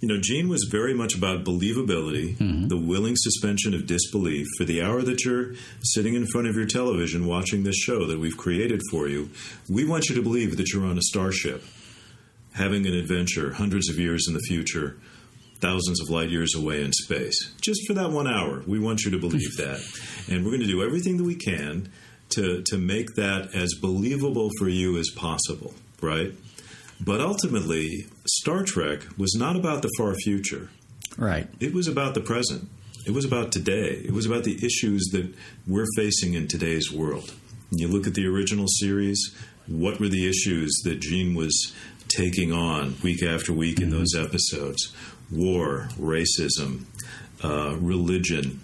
you 0.03 0.09
know, 0.09 0.19
Gene 0.19 0.49
was 0.49 0.67
very 0.69 0.93
much 0.93 1.15
about 1.15 1.45
believability, 1.45 2.35
mm-hmm. 2.35 2.67
the 2.67 2.77
willing 2.77 3.15
suspension 3.15 3.73
of 3.73 3.87
disbelief. 3.87 4.45
For 4.57 4.65
the 4.65 4.81
hour 4.81 5.01
that 5.01 5.23
you're 5.23 5.53
sitting 5.81 6.13
in 6.13 6.27
front 6.27 6.47
of 6.47 6.55
your 6.55 6.65
television 6.65 7.25
watching 7.25 7.63
this 7.63 7.77
show 7.77 8.05
that 8.07 8.19
we've 8.19 8.37
created 8.37 8.81
for 8.91 9.07
you, 9.07 9.29
we 9.69 9.85
want 9.85 10.09
you 10.09 10.15
to 10.15 10.21
believe 10.21 10.57
that 10.57 10.73
you're 10.73 10.85
on 10.85 10.97
a 10.97 11.03
starship, 11.03 11.63
having 12.53 12.85
an 12.85 12.93
adventure 12.93 13.53
hundreds 13.53 13.89
of 13.89 13.97
years 13.97 14.25
in 14.27 14.33
the 14.33 14.41
future, 14.41 14.97
thousands 15.61 16.01
of 16.01 16.09
light 16.09 16.29
years 16.29 16.53
away 16.53 16.83
in 16.83 16.91
space. 16.91 17.53
Just 17.61 17.87
for 17.87 17.93
that 17.93 18.11
one 18.11 18.27
hour, 18.27 18.61
we 18.67 18.79
want 18.79 19.05
you 19.05 19.11
to 19.11 19.17
believe 19.17 19.51
that. 19.57 19.81
And 20.29 20.43
we're 20.43 20.51
going 20.51 20.59
to 20.59 20.67
do 20.67 20.83
everything 20.83 21.15
that 21.15 21.23
we 21.23 21.35
can 21.35 21.89
to, 22.35 22.61
to 22.63 22.77
make 22.77 23.15
that 23.15 23.53
as 23.53 23.73
believable 23.73 24.49
for 24.57 24.69
you 24.69 24.97
as 24.97 25.09
possible, 25.15 25.73
right? 26.01 26.33
But 26.99 27.21
ultimately, 27.21 28.07
Star 28.25 28.63
Trek 28.63 29.01
was 29.17 29.35
not 29.35 29.55
about 29.55 29.81
the 29.81 29.89
far 29.97 30.15
future. 30.15 30.69
Right. 31.17 31.47
It 31.59 31.73
was 31.73 31.87
about 31.87 32.13
the 32.13 32.21
present. 32.21 32.69
It 33.05 33.11
was 33.11 33.25
about 33.25 33.51
today. 33.51 34.01
It 34.05 34.11
was 34.11 34.25
about 34.25 34.45
the 34.45 34.65
issues 34.65 35.09
that 35.11 35.33
we're 35.67 35.87
facing 35.97 36.33
in 36.33 36.47
today's 36.47 36.91
world. 36.91 37.33
You 37.71 37.87
look 37.87 38.07
at 38.07 38.13
the 38.13 38.25
original 38.25 38.67
series, 38.67 39.35
what 39.67 39.99
were 39.99 40.07
the 40.07 40.27
issues 40.27 40.71
that 40.85 40.99
Gene 41.01 41.35
was 41.35 41.73
taking 42.07 42.51
on 42.53 42.95
week 43.03 43.23
after 43.23 43.51
week 43.51 43.81
in 43.81 43.89
those 43.89 44.15
episodes? 44.15 44.93
War, 45.31 45.89
racism, 45.99 46.85
uh, 47.43 47.75
religion, 47.77 48.61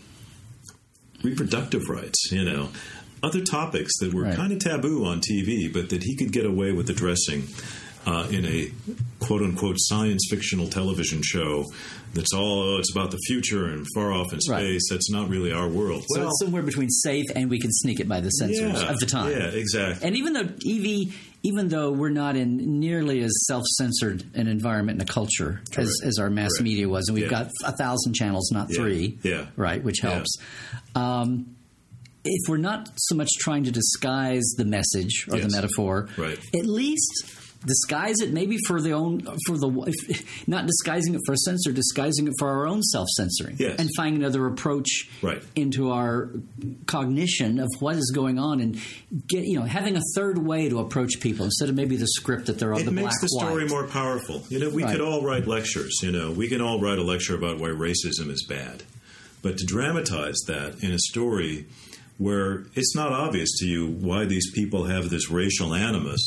reproductive 1.23 1.89
rights, 1.89 2.31
you 2.31 2.45
know, 2.45 2.69
other 3.23 3.41
topics 3.41 3.97
that 3.99 4.13
were 4.13 4.23
Right. 4.23 4.35
kind 4.35 4.51
of 4.53 4.59
taboo 4.59 5.05
on 5.05 5.21
TV, 5.21 5.67
but 5.71 5.89
that 5.89 6.03
he 6.03 6.15
could 6.15 6.31
get 6.31 6.45
away 6.45 6.71
with 6.71 6.89
addressing 6.89 7.47
uh, 8.05 8.27
in 8.31 8.45
a 8.45 8.71
quote 9.19 9.41
unquote 9.41 9.75
science 9.77 10.25
fictional 10.29 10.67
television 10.67 11.21
show 11.21 11.65
that's 12.13 12.33
all, 12.33 12.63
oh, 12.63 12.77
it's 12.79 12.91
about 12.91 13.11
the 13.11 13.19
future 13.27 13.65
and 13.65 13.85
far 13.93 14.11
off 14.11 14.33
in 14.33 14.39
space. 14.39 14.49
Right. 14.49 14.79
That's 14.89 15.11
not 15.11 15.29
really 15.29 15.51
our 15.51 15.67
world. 15.67 16.03
So 16.07 16.23
it's 16.27 16.39
somewhere 16.39 16.63
between 16.63 16.89
safe 16.89 17.25
and 17.35 17.49
we 17.51 17.59
can 17.59 17.71
sneak 17.71 17.99
it 17.99 18.07
by 18.07 18.19
the 18.21 18.29
censors 18.31 18.81
yeah, 18.81 18.89
of 18.91 18.97
the 18.99 19.05
time. 19.05 19.31
Yeah, 19.31 19.49
exactly. 19.49 20.07
And 20.07 20.17
even 20.17 20.33
though 20.33 20.41
EV, 20.65 21.13
even 21.43 21.67
though 21.67 21.91
we're 21.91 22.09
not 22.09 22.35
in 22.35 22.79
nearly 22.79 23.19
as 23.19 23.31
self-censored 23.45 24.23
an 24.33 24.47
environment 24.47 24.99
and 25.01 25.07
a 25.07 25.13
culture 25.13 25.61
as, 25.77 25.93
as 26.03 26.17
our 26.17 26.31
mass 26.31 26.49
Correct. 26.53 26.63
media 26.63 26.89
was, 26.89 27.09
and 27.09 27.15
we've 27.15 27.25
Yeah. 27.25 27.43
got 27.43 27.51
a 27.63 27.73
thousand 27.73 28.13
channels, 28.13 28.49
not 28.51 28.69
Yeah. 28.71 28.75
three, 28.81 29.19
Yeah. 29.21 29.45
right, 29.55 29.83
which 29.83 30.03
Yeah. 30.03 30.13
helps. 30.15 30.35
Um, 30.95 31.57
if 32.25 32.49
we're 32.49 32.57
not 32.57 32.89
so 32.97 33.15
much 33.15 33.29
trying 33.39 33.63
to 33.63 33.71
disguise 33.71 34.43
the 34.57 34.65
message 34.65 35.25
or 35.31 35.39
the 35.39 35.49
metaphor, 35.49 36.07
Right. 36.17 36.37
at 36.55 36.65
least 36.65 37.35
disguise 37.65 38.21
it 38.21 38.31
maybe 38.31 38.57
for 38.67 38.79
the 38.81 38.91
own 38.93 39.19
for 39.45 39.57
the 39.57 39.69
if, 40.07 40.47
not 40.47 40.65
disguising 40.65 41.13
it 41.13 41.19
for 41.25 41.33
a 41.33 41.37
censor 41.39 41.73
disguising 41.73 42.25
it 42.27 42.33
for 42.39 42.47
our 42.47 42.65
own 42.65 42.81
self-censoring 42.81 43.57
Yes. 43.59 43.77
and 43.79 43.89
finding 43.97 44.21
another 44.21 44.45
approach 44.47 45.09
Right. 45.21 45.43
into 45.57 45.91
our 45.91 46.29
cognition 46.85 47.59
of 47.59 47.67
what 47.79 47.97
is 47.97 48.11
going 48.15 48.39
on 48.39 48.61
and 48.61 48.79
get 49.27 49.43
you 49.43 49.59
know 49.59 49.65
having 49.65 49.97
a 49.97 50.01
third 50.15 50.37
way 50.37 50.69
to 50.69 50.79
approach 50.79 51.19
people 51.19 51.43
instead 51.45 51.67
of 51.67 51.75
maybe 51.75 51.97
the 51.97 52.07
script 52.07 52.45
that 52.45 52.59
they're 52.59 52.73
on 52.73 52.79
it 52.81 52.85
the 52.85 52.91
makes 52.91 53.19
the 53.21 53.27
story 53.27 53.63
white. 53.63 53.69
more 53.69 53.87
powerful. 53.87 54.43
You 54.49 54.59
know, 54.59 54.69
we 54.69 54.83
Right. 54.83 54.93
could 54.93 55.01
all 55.01 55.21
write 55.23 55.45
lectures. 55.47 55.97
You 56.01 56.11
know, 56.13 56.31
we 56.31 56.47
can 56.47 56.61
all 56.61 56.79
write 56.79 56.97
a 56.97 57.03
lecture 57.03 57.35
about 57.35 57.59
why 57.59 57.67
racism 57.69 58.31
is 58.31 58.45
bad, 58.47 58.83
but 59.41 59.57
to 59.57 59.65
dramatize 59.65 60.37
that 60.47 60.81
in 60.81 60.91
a 60.91 60.99
story 60.99 61.65
where 62.19 62.65
it's 62.75 62.95
not 62.95 63.11
obvious 63.11 63.49
to 63.59 63.65
you 63.65 63.87
why 63.87 64.25
these 64.25 64.51
people 64.51 64.83
have 64.83 65.09
this 65.09 65.31
racial 65.31 65.73
animus. 65.73 66.21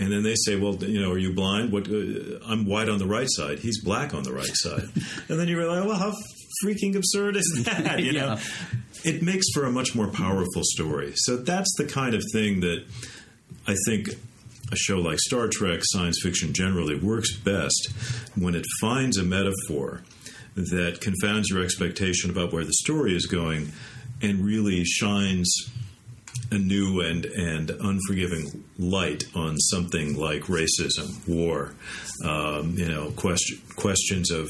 And 0.00 0.10
then 0.12 0.22
they 0.22 0.34
say, 0.36 0.56
"Well, 0.56 0.74
you 0.76 1.00
know, 1.00 1.10
are 1.12 1.18
you 1.18 1.32
blind? 1.32 1.70
What? 1.72 1.88
Uh, 1.88 2.38
I'm 2.46 2.66
white 2.66 2.88
on 2.88 2.98
the 2.98 3.06
right 3.06 3.26
side. 3.28 3.58
He's 3.60 3.80
black 3.82 4.14
on 4.14 4.22
the 4.24 4.32
right 4.32 4.54
side." 4.54 4.84
and 5.28 5.38
then 5.38 5.46
you 5.48 5.56
realize, 5.58 5.84
"Well, 5.84 5.98
how 5.98 6.12
freaking 6.64 6.94
absurd 6.96 7.36
is 7.36 7.62
that?" 7.66 8.00
You 8.00 8.12
know, 8.12 8.26
Yeah. 8.36 8.40
it 9.04 9.22
makes 9.22 9.46
for 9.52 9.64
a 9.64 9.70
much 9.72 9.94
more 9.94 10.06
powerful 10.08 10.62
story. 10.64 11.12
So 11.16 11.36
that's 11.36 11.72
the 11.78 11.84
kind 11.84 12.14
of 12.14 12.22
thing 12.32 12.60
that 12.60 12.84
I 13.66 13.74
think 13.86 14.10
a 14.70 14.76
show 14.76 14.98
like 14.98 15.18
Star 15.18 15.48
Trek, 15.48 15.80
science 15.82 16.20
fiction 16.22 16.52
generally, 16.52 16.94
works 16.94 17.34
best 17.36 17.88
when 18.36 18.54
it 18.54 18.64
finds 18.80 19.16
a 19.18 19.24
metaphor 19.24 20.02
that 20.54 21.00
confounds 21.00 21.48
your 21.50 21.62
expectation 21.64 22.30
about 22.30 22.52
where 22.52 22.64
the 22.64 22.72
story 22.74 23.16
is 23.16 23.26
going 23.26 23.72
and 24.22 24.44
really 24.44 24.84
shines 24.84 25.70
a 26.50 26.58
new 26.58 27.00
and, 27.00 27.24
and 27.24 27.70
unforgiving 27.70 28.64
light 28.78 29.24
on 29.34 29.56
something 29.58 30.16
like 30.16 30.42
racism, 30.44 31.26
war, 31.28 31.74
um, 32.24 32.74
you 32.76 32.88
know, 32.88 33.10
question, 33.16 33.58
questions 33.76 34.30
of 34.30 34.48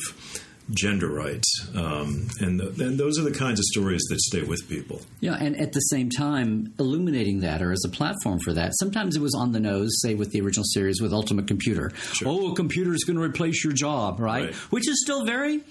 gender 0.71 1.09
rights, 1.09 1.69
um, 1.75 2.29
and, 2.41 2.61
the, 2.61 2.85
and 2.85 2.99
those 2.99 3.19
are 3.19 3.23
the 3.23 3.33
kinds 3.33 3.59
of 3.59 3.65
stories 3.65 4.03
that 4.11 4.21
stay 4.21 4.43
with 4.43 4.69
people. 4.69 5.01
Yeah, 5.21 5.37
and 5.41 5.59
at 5.59 5.73
the 5.73 5.81
same 5.81 6.11
time, 6.11 6.75
illuminating 6.79 7.41
that 7.41 7.63
or 7.63 7.73
as 7.73 7.83
a 7.87 7.89
platform 7.89 8.39
for 8.45 8.53
that. 8.53 8.73
Sometimes 8.79 9.17
it 9.17 9.23
was 9.23 9.35
on 9.35 9.53
the 9.53 9.61
nose, 9.61 10.01
say 10.03 10.15
with 10.15 10.31
the 10.31 10.41
original 10.41 10.65
series 10.65 11.01
with 11.01 11.13
Ultimate 11.13 11.47
Computer. 11.47 11.91
Oh, 12.25 12.53
a 12.53 12.55
computer 12.55 12.93
is 12.93 13.05
going 13.05 13.17
to 13.17 13.23
replace 13.23 13.65
your 13.65 13.73
job, 13.73 14.21
right? 14.21 14.47
Right. 14.47 14.55
Which 14.55 14.89
is 14.89 15.01
still 15.03 15.25
very. 15.25 15.63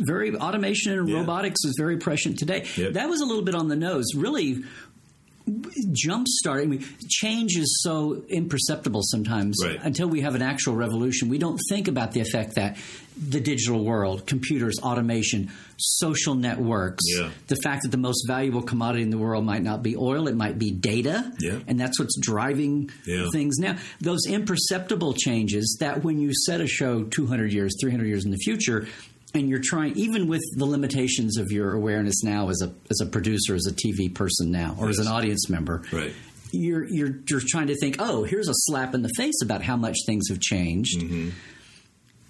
Very 0.00 0.34
automation 0.36 0.98
and 0.98 1.08
Yeah. 1.08 1.18
robotics 1.18 1.64
is 1.64 1.74
very 1.78 1.96
prescient 1.98 2.38
today. 2.38 2.64
Yep. 2.76 2.94
That 2.94 3.08
was 3.08 3.20
a 3.20 3.24
little 3.24 3.42
bit 3.44 3.54
on 3.54 3.68
the 3.68 3.76
nose. 3.76 4.06
Really, 4.16 4.64
jump 5.92 6.26
start. 6.26 6.62
I 6.62 6.66
mean, 6.66 6.82
change 7.08 7.56
is 7.58 7.80
so 7.82 8.22
imperceptible 8.30 9.02
sometimes 9.04 9.56
Right. 9.62 9.78
until 9.82 10.08
we 10.08 10.22
have 10.22 10.34
an 10.34 10.40
actual 10.40 10.74
revolution. 10.74 11.28
We 11.28 11.36
don't 11.36 11.60
think 11.68 11.86
about 11.86 12.12
the 12.12 12.20
effect 12.20 12.54
that 12.54 12.78
the 13.16 13.40
digital 13.40 13.84
world, 13.84 14.26
computers, 14.26 14.78
automation, 14.82 15.50
social 15.76 16.34
networks, 16.34 17.04
Yeah. 17.14 17.28
the 17.48 17.56
fact 17.56 17.82
that 17.82 17.90
the 17.90 17.98
most 17.98 18.24
valuable 18.26 18.62
commodity 18.62 19.02
in 19.02 19.10
the 19.10 19.18
world 19.18 19.44
might 19.44 19.62
not 19.62 19.82
be 19.82 19.96
oil, 19.96 20.28
it 20.28 20.34
might 20.34 20.58
be 20.58 20.70
data, 20.70 21.30
Yeah. 21.38 21.58
and 21.68 21.78
that's 21.78 21.98
what's 21.98 22.16
driving 22.18 22.90
Yeah. 23.06 23.28
things 23.30 23.58
now. 23.58 23.76
Those 24.00 24.20
imperceptible 24.26 25.12
changes 25.12 25.76
that 25.78 26.02
when 26.02 26.18
you 26.18 26.30
set 26.46 26.62
a 26.62 26.66
show 26.66 27.04
200 27.04 27.52
years, 27.52 27.74
300 27.82 28.06
years 28.06 28.24
in 28.24 28.30
the 28.30 28.38
future, 28.38 28.88
and 29.34 29.48
you're 29.48 29.60
trying 29.62 29.96
even 29.96 30.28
with 30.28 30.42
the 30.56 30.64
limitations 30.64 31.36
of 31.38 31.50
your 31.50 31.72
awareness 31.74 32.22
now 32.22 32.48
as 32.48 32.62
a 32.62 32.72
as 32.90 33.00
a 33.00 33.06
producer 33.06 33.54
as 33.54 33.66
a 33.66 33.72
TV 33.72 34.12
person 34.14 34.50
now 34.50 34.76
or 34.78 34.88
as 34.88 34.98
an 34.98 35.08
audience 35.08 35.48
member 35.50 35.82
Right. 35.92 36.12
you're 36.52 36.84
you're 36.84 37.18
you're 37.28 37.40
trying 37.44 37.66
to 37.66 37.76
think 37.76 37.96
oh 37.98 38.22
here's 38.24 38.48
a 38.48 38.54
slap 38.54 38.94
in 38.94 39.02
the 39.02 39.10
face 39.16 39.42
about 39.42 39.62
how 39.62 39.76
much 39.76 39.96
things 40.06 40.28
have 40.28 40.40
changed 40.40 41.00
Mm-hmm. 41.00 41.30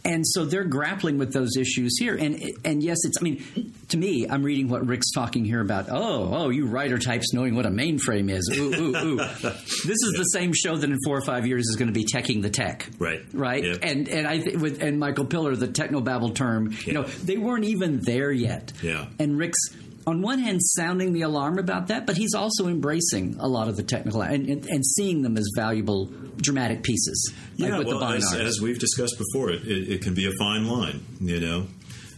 And 0.07 0.27
so 0.27 0.45
they're 0.45 0.65
grappling 0.65 1.17
with 1.19 1.33
those 1.33 1.57
issues 1.57 1.97
here. 1.99 2.15
And 2.17 2.41
and 2.65 2.83
yes 2.83 2.99
it's 3.05 3.17
i 3.21 3.23
mean 3.25 3.73
to 3.89 3.97
me 3.97 4.27
i'm 4.29 4.43
reading 4.43 4.69
what 4.69 4.87
rick's 4.87 5.11
talking 5.13 5.45
here 5.45 5.61
about 5.61 5.89
oh 5.91 6.31
oh 6.33 6.49
you 6.51 6.67
writer 6.67 6.99
types 6.99 7.33
knowing 7.33 7.55
what 7.55 7.65
a 7.67 7.71
mainframe 7.71 8.31
is. 8.31 8.51
Ooh 8.57 8.75
ooh 8.75 8.97
ooh. 8.97 9.17
This 9.85 10.03
is 10.03 10.15
the 10.17 10.25
same 10.33 10.53
show 10.53 10.77
that 10.77 10.89
in 10.91 10.99
four 11.05 11.17
or 11.17 11.23
five 11.23 11.47
years 11.47 11.67
is 11.69 11.77
going 11.77 11.89
to 11.89 11.95
be 11.99 12.05
teching 12.05 12.43
the 12.43 12.51
tech. 12.51 12.89
Right. 12.99 13.23
right? 13.33 13.65
Yep. 13.65 13.79
and 13.83 14.09
and 14.09 14.27
i 14.27 14.39
th- 14.39 14.57
with 14.57 14.83
and 14.83 14.99
michael 14.99 15.25
piller 15.25 15.57
the 15.57 15.69
technobabble 15.69 16.35
term 16.35 16.75
you 16.85 16.93
know 16.93 17.03
they 17.05 17.37
weren't 17.39 17.65
even 17.65 18.01
there 18.01 18.31
yet. 18.33 18.73
Yeah. 18.83 19.07
and 19.19 19.39
rick's 19.39 19.59
on 20.07 20.23
one 20.23 20.39
hand 20.39 20.61
sounding 20.63 21.13
the 21.13 21.23
alarm 21.23 21.59
about 21.59 21.89
that 21.89 22.07
but 22.07 22.17
he's 22.17 22.35
also 22.35 22.69
embracing 22.69 23.37
a 23.39 23.49
lot 23.49 23.69
of 23.69 23.77
the 23.77 23.83
technical 23.83 24.23
and, 24.23 24.49
and, 24.49 24.67
and 24.67 24.85
seeing 24.85 25.23
them 25.23 25.37
as 25.37 25.49
valuable 25.57 26.07
dramatic 26.37 26.83
pieces 26.83 27.33
like 27.59 27.71
yeah, 27.71 27.79
with 27.79 27.87
well, 27.87 27.99
the 28.01 28.07
as, 28.07 28.35
as 28.35 28.61
we've 28.61 28.79
discussed 28.79 29.17
before, 29.19 29.51
it, 29.51 29.63
it, 29.63 29.89
it 29.93 30.03
can 30.03 30.15
be 30.15 30.27
a 30.27 30.33
fine 30.39 30.67
line. 30.67 31.05
You 31.21 31.41
know, 31.41 31.67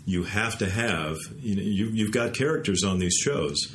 you 0.06 0.24
have 0.24 0.58
to 0.58 0.70
have. 0.70 1.16
You 1.40 1.56
know, 1.56 1.62
you, 1.62 1.90
you've 1.92 2.12
got 2.12 2.34
characters 2.34 2.82
on 2.84 2.98
these 2.98 3.14
shows. 3.14 3.72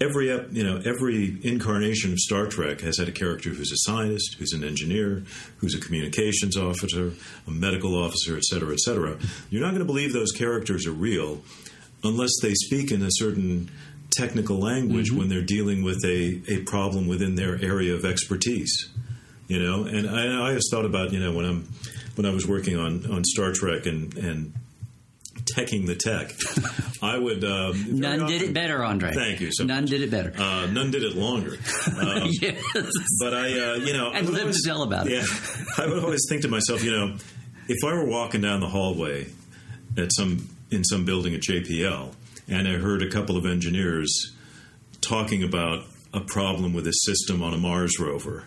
Every 0.00 0.26
you 0.26 0.64
know, 0.64 0.82
every 0.84 1.38
incarnation 1.44 2.12
of 2.12 2.18
Star 2.18 2.46
Trek 2.46 2.80
has 2.80 2.98
had 2.98 3.08
a 3.08 3.12
character 3.12 3.50
who's 3.50 3.70
a 3.70 3.76
scientist, 3.88 4.34
who's 4.38 4.52
an 4.52 4.64
engineer, 4.64 5.22
who's 5.58 5.76
a 5.76 5.80
communications 5.80 6.56
officer, 6.56 7.12
a 7.46 7.50
medical 7.50 7.94
officer, 7.94 8.36
et 8.36 8.42
cetera, 8.42 8.72
et 8.72 8.80
cetera. 8.80 9.16
You're 9.50 9.62
not 9.62 9.68
going 9.68 9.78
to 9.78 9.84
believe 9.84 10.12
those 10.12 10.32
characters 10.32 10.84
are 10.88 10.92
real 10.92 11.42
unless 12.04 12.30
they 12.42 12.54
speak 12.54 12.90
in 12.92 13.02
a 13.02 13.08
certain 13.10 13.70
technical 14.16 14.58
language 14.60 15.10
when 15.10 15.28
they're 15.28 15.42
dealing 15.42 15.82
with 15.82 16.04
a, 16.04 16.40
a 16.48 16.58
problem 16.64 17.08
within 17.08 17.34
their 17.34 17.60
area 17.64 17.94
of 17.94 18.04
expertise 18.04 18.88
you 19.46 19.58
know? 19.62 19.84
And 19.84 20.08
I, 20.08 20.26
I 20.26 20.48
always 20.48 20.64
thought 20.70 20.86
about 20.86 21.12
you 21.12 21.20
know 21.20 21.32
when 21.32 21.44
i'm 21.44 21.68
when 22.14 22.24
i 22.26 22.30
was 22.30 22.46
working 22.46 22.78
on 22.78 23.10
on 23.10 23.24
star 23.24 23.52
trek 23.52 23.84
and 23.86 24.14
and 24.16 24.54
teching 25.54 25.86
the 25.86 25.94
tech 25.94 26.32
i 27.02 27.18
would 27.18 27.40
very 27.42 27.74
none 27.92 28.26
did 28.26 28.40
it 28.40 28.54
better 28.54 28.82
andre. 28.82 29.12
Thank 29.12 29.40
you 29.40 29.50
so 29.52 29.64
none 29.64 29.82
much. 29.82 29.90
did 29.90 30.00
it 30.02 30.10
better. 30.10 30.32
Uh, 30.38 30.66
none 30.72 30.90
did 30.90 31.02
it 31.02 31.14
longer. 31.16 31.58
Um, 32.00 32.30
yes. 32.40 32.62
but 33.20 33.34
i 33.34 33.46
uh, 33.58 33.74
you 33.74 33.92
know 33.92 34.10
and 34.12 34.28
live 34.30 34.40
always- 34.42 34.62
to 34.62 34.68
tell 34.68 34.82
about 34.82 35.06
it. 35.06 35.12
Yeah. 35.12 35.24
I 35.76 35.86
would 35.86 36.02
always 36.02 36.24
think 36.28 36.42
to 36.42 36.48
myself 36.48 36.82
you 36.82 36.92
know 36.92 37.16
if 37.68 37.84
i 37.84 37.92
were 37.92 38.06
walking 38.06 38.40
down 38.40 38.60
the 38.60 38.68
hallway 38.68 39.26
at 39.98 40.10
some 40.12 40.48
in 40.74 40.84
some 40.84 41.04
building 41.04 41.34
at 41.34 41.40
jpl 41.40 42.14
and 42.48 42.68
i 42.68 42.72
heard 42.72 43.02
a 43.02 43.10
couple 43.10 43.36
of 43.36 43.46
engineers 43.46 44.34
talking 45.00 45.42
about 45.42 45.84
a 46.12 46.20
problem 46.20 46.72
with 46.72 46.86
a 46.86 46.92
system 46.92 47.42
on 47.42 47.52
a 47.52 47.58
Mars 47.58 47.98
rover 47.98 48.44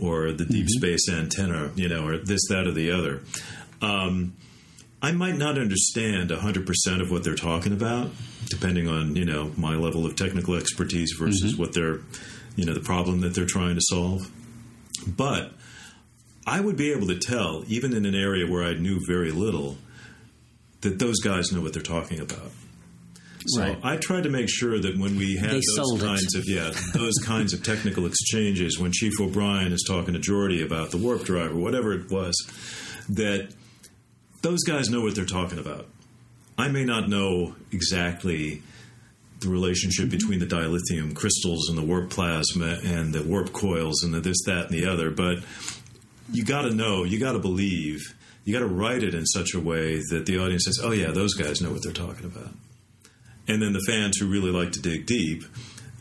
or 0.00 0.32
the 0.32 0.44
deep 0.44 0.68
space 0.68 1.08
antenna, 1.10 1.70
you 1.74 1.88
know, 1.88 2.06
or 2.06 2.16
this, 2.16 2.46
that, 2.48 2.66
or 2.66 2.72
the 2.72 2.90
other. 2.90 3.20
Um, 3.82 4.34
I 5.02 5.12
might 5.12 5.36
not 5.36 5.58
understand 5.58 6.30
100% 6.30 7.00
of 7.00 7.10
what 7.10 7.24
they're 7.24 7.34
talking 7.34 7.72
about, 7.72 8.10
depending 8.48 8.86
on, 8.86 9.16
you 9.16 9.24
know, 9.24 9.50
my 9.56 9.74
level 9.74 10.06
of 10.06 10.14
technical 10.14 10.54
expertise 10.54 11.14
versus 11.18 11.56
what 11.56 11.74
they're, 11.74 12.00
you 12.54 12.64
know, 12.64 12.74
the 12.74 12.80
problem 12.80 13.20
that 13.22 13.34
they're 13.34 13.46
trying 13.46 13.74
to 13.74 13.82
solve. 13.82 14.30
But 15.06 15.52
I 16.46 16.60
would 16.60 16.76
be 16.76 16.92
able 16.92 17.08
to 17.08 17.18
tell, 17.18 17.64
even 17.66 17.94
in 17.94 18.04
an 18.04 18.14
area 18.14 18.46
where 18.46 18.62
I 18.62 18.74
knew 18.74 19.00
very 19.04 19.32
little, 19.32 19.78
that 20.82 20.98
those 20.98 21.20
guys 21.20 21.52
know 21.52 21.60
what 21.60 21.72
they're 21.72 21.82
talking 21.82 22.20
about. 22.20 22.50
So 23.46 23.62
Right. 23.62 23.78
I 23.82 23.96
tried 23.96 24.24
to 24.24 24.28
make 24.28 24.48
sure 24.50 24.78
that 24.78 24.98
when 24.98 25.16
we 25.16 25.36
had 25.36 25.50
They 25.50 25.54
those 25.54 25.76
sold 25.76 26.02
it. 26.02 26.06
kinds 26.06 26.34
of 26.34 26.44
yeah 26.46 26.70
those 26.92 27.14
kinds 27.24 27.52
of 27.54 27.62
technical 27.62 28.04
exchanges, 28.06 28.78
when 28.78 28.92
Chief 28.92 29.18
O'Brien 29.20 29.72
is 29.72 29.82
talking 29.86 30.14
to 30.14 30.20
Geordi 30.20 30.64
about 30.64 30.90
the 30.90 30.98
warp 30.98 31.24
drive 31.24 31.52
or 31.52 31.58
whatever 31.58 31.92
it 31.92 32.10
was, 32.10 32.34
that 33.08 33.48
those 34.42 34.62
guys 34.64 34.88
know 34.90 35.00
what 35.00 35.14
they're 35.14 35.24
talking 35.24 35.58
about. 35.58 35.86
I 36.58 36.68
may 36.68 36.84
not 36.84 37.08
know 37.08 37.54
exactly 37.72 38.62
the 39.40 39.48
relationship 39.48 40.04
Mm-hmm. 40.08 40.10
between 40.18 40.38
the 40.38 40.46
dilithium 40.46 41.14
crystals 41.14 41.70
and 41.70 41.78
the 41.78 41.82
warp 41.82 42.10
plasma 42.10 42.78
and 42.84 43.14
the 43.14 43.22
warp 43.22 43.52
coils 43.54 44.02
and 44.04 44.12
the 44.12 44.20
this, 44.20 44.36
that, 44.44 44.66
and 44.66 44.74
the 44.74 44.84
other, 44.86 45.10
but 45.10 45.38
you 46.30 46.44
got 46.44 46.62
to 46.62 46.70
know, 46.74 47.04
you 47.04 47.18
got 47.18 47.32
to 47.32 47.38
believe, 47.38 48.14
you 48.44 48.52
got 48.52 48.60
to 48.60 48.66
write 48.66 49.02
it 49.02 49.14
in 49.14 49.26
such 49.26 49.54
a 49.54 49.60
way 49.60 50.00
that 50.10 50.26
the 50.26 50.38
audience 50.38 50.64
says, 50.64 50.80
"Oh 50.82 50.92
yeah, 50.92 51.10
those 51.10 51.34
guys 51.34 51.60
know 51.60 51.70
what 51.70 51.82
they're 51.82 51.92
talking 51.92 52.26
about." 52.26 52.52
And 53.48 53.60
then 53.60 53.72
the 53.72 53.84
fans 53.86 54.18
who 54.18 54.28
really 54.28 54.50
like 54.50 54.72
to 54.72 54.80
dig 54.80 55.06
deep, 55.06 55.44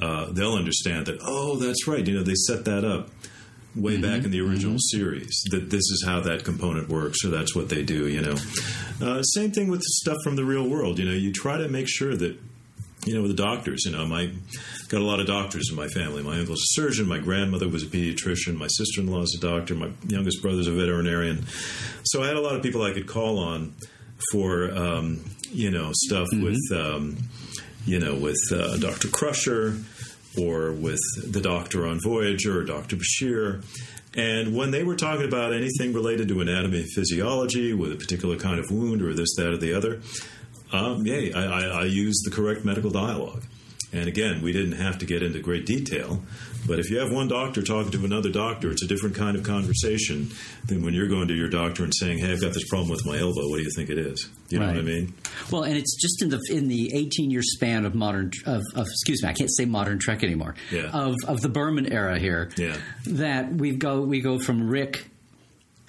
uh, 0.02 0.32
they'll 0.32 0.54
understand 0.54 1.08
that. 1.08 1.20
Oh, 1.22 1.56
that's 1.56 1.88
right. 1.88 2.06
You 2.06 2.16
know, 2.16 2.24
they 2.24 2.36
set 2.36 2.66
that 2.66 2.86
up 2.86 3.10
way 3.76 3.98
back 3.98 4.24
in 4.24 4.32
the 4.32 4.42
original 4.42 4.78
series. 4.80 5.44
That 5.52 5.70
this 5.70 5.82
is 5.82 6.04
how 6.06 6.22
that 6.22 6.44
component 6.44 6.90
works, 6.90 7.24
or 7.24 7.30
that's 7.30 7.56
what 7.56 7.70
they 7.70 7.84
do. 7.84 8.08
You 8.08 8.22
know, 8.22 8.36
uh, 9.02 9.22
same 9.22 9.52
thing 9.52 9.70
with 9.70 9.82
stuff 9.82 10.18
from 10.24 10.36
the 10.36 10.46
real 10.46 10.68
world. 10.68 11.00
You 11.00 11.06
know, 11.06 11.14
you 11.14 11.34
try 11.34 11.58
to 11.58 11.68
make 11.68 11.88
sure 11.88 12.16
that 12.16 12.38
you 13.10 13.16
know, 13.16 13.24
with 13.24 13.36
the 13.36 13.44
doctors, 13.44 13.86
you 13.86 13.92
know, 13.92 14.06
my 14.06 14.32
got 14.88 15.02
a 15.02 15.04
lot 15.04 15.20
of 15.20 15.26
doctors 15.26 15.70
in 15.72 15.76
my 15.76 15.88
family. 15.88 16.22
My 16.22 16.38
uncle's 16.38 16.62
a 16.62 16.80
surgeon, 16.80 17.08
my 17.08 17.18
grandmother 17.18 17.68
was 17.68 17.82
a 17.82 17.88
pediatrician, 17.88 18.56
my 18.56 18.68
sister 18.68 19.02
in 19.02 19.08
law 19.08 19.24
is 19.24 19.36
a 19.36 19.42
doctor, 19.42 19.74
my 19.74 19.90
youngest 20.08 20.44
brother's 20.44 20.68
a 20.68 20.72
veterinarian. 20.72 21.44
So 22.04 22.22
I 22.22 22.28
had 22.28 22.36
a 22.36 22.42
lot 22.42 22.56
of 22.56 22.62
people 22.62 22.84
I 22.84 22.94
could 22.94 23.08
call 23.08 23.40
on 23.40 23.74
for 24.32 24.72
um, 24.72 25.26
you 25.50 25.72
know 25.72 25.90
stuff 25.92 26.28
with 26.34 26.62
um, 26.72 27.18
you 27.86 28.00
know 28.00 28.14
with 28.14 28.38
uh, 28.52 28.78
Dr. 28.78 29.08
Crusher 29.08 29.80
or 30.40 30.72
with 30.72 31.00
the 31.26 31.42
doctor 31.42 31.88
on 31.88 32.00
Voyager 32.04 32.60
or 32.60 32.64
Dr. 32.64 32.96
Bashir. 32.96 33.66
And 34.16 34.56
when 34.56 34.70
they 34.70 34.84
were 34.84 34.96
talking 34.96 35.26
about 35.26 35.54
anything 35.54 35.94
related 35.94 36.28
to 36.28 36.42
anatomy 36.42 36.82
and 36.82 36.92
physiology 36.92 37.74
with 37.74 37.92
a 37.92 37.96
particular 37.96 38.38
kind 38.38 38.60
of 38.60 38.70
wound 38.70 39.02
or 39.02 39.14
this, 39.14 39.36
that, 39.38 39.48
or 39.48 39.58
the 39.58 39.74
other, 39.74 40.02
um, 40.72 41.06
yeah, 41.06 41.38
I, 41.38 41.44
I, 41.44 41.64
I 41.82 41.84
used 41.86 42.26
the 42.26 42.32
correct 42.32 42.66
medical 42.66 42.90
dialogue. 42.90 43.44
And 43.92 44.08
again, 44.08 44.42
we 44.44 44.52
didn't 44.52 44.74
have 44.74 45.00
to 45.00 45.06
get 45.06 45.24
into 45.24 45.40
great 45.40 45.66
detail. 45.66 46.22
But 46.68 46.78
if 46.78 46.92
you 46.92 47.00
have 47.00 47.12
one 47.12 47.28
doctor 47.28 47.64
talking 47.64 47.92
to 47.92 48.06
another 48.06 48.30
doctor, 48.30 48.70
it's 48.70 48.84
a 48.84 48.88
different 48.88 49.16
kind 49.16 49.36
of 49.36 49.44
conversation 49.44 50.30
than 50.66 50.84
when 50.84 50.94
you're 50.94 51.08
going 51.08 51.28
to 51.30 51.34
your 51.34 51.50
doctor 51.50 51.84
and 51.84 51.94
saying, 51.96 52.20
"Hey, 52.20 52.32
I've 52.32 52.42
got 52.42 52.54
this 52.54 52.68
problem 52.68 52.90
with 52.90 53.06
my 53.06 53.18
elbow. 53.18 53.50
What 53.50 53.58
do 53.58 53.64
you 53.64 53.72
think 53.76 53.90
it 53.90 53.98
is?" 53.98 54.30
You 54.50 54.60
know 54.60 54.68
what 54.68 54.78
I 54.78 54.82
mean? 54.82 55.14
Well, 55.50 55.64
and 55.64 55.76
it's 55.76 55.96
just 56.00 56.22
in 56.22 56.30
the 56.30 56.40
in 56.52 56.68
the 56.68 56.92
18 56.94 57.32
year 57.32 57.42
span 57.42 57.86
of 57.86 57.96
modern 57.96 58.32
of, 58.46 58.62
of 58.76 58.86
excuse 58.88 59.24
me, 59.24 59.30
I 59.30 59.34
can't 59.34 59.50
say 59.52 59.66
modern 59.66 59.98
Trek 59.98 60.24
anymore. 60.24 60.54
Yeah. 60.70 60.92
Of 60.92 61.16
of 61.28 61.42
the 61.42 61.50
Berman 61.50 61.92
era 61.92 62.20
here. 62.20 62.52
Yeah. 62.58 62.78
That 63.08 63.54
we 63.54 63.76
go 63.76 64.02
we 64.02 64.22
go 64.22 64.38
from 64.38 64.70
Rick 64.70 65.10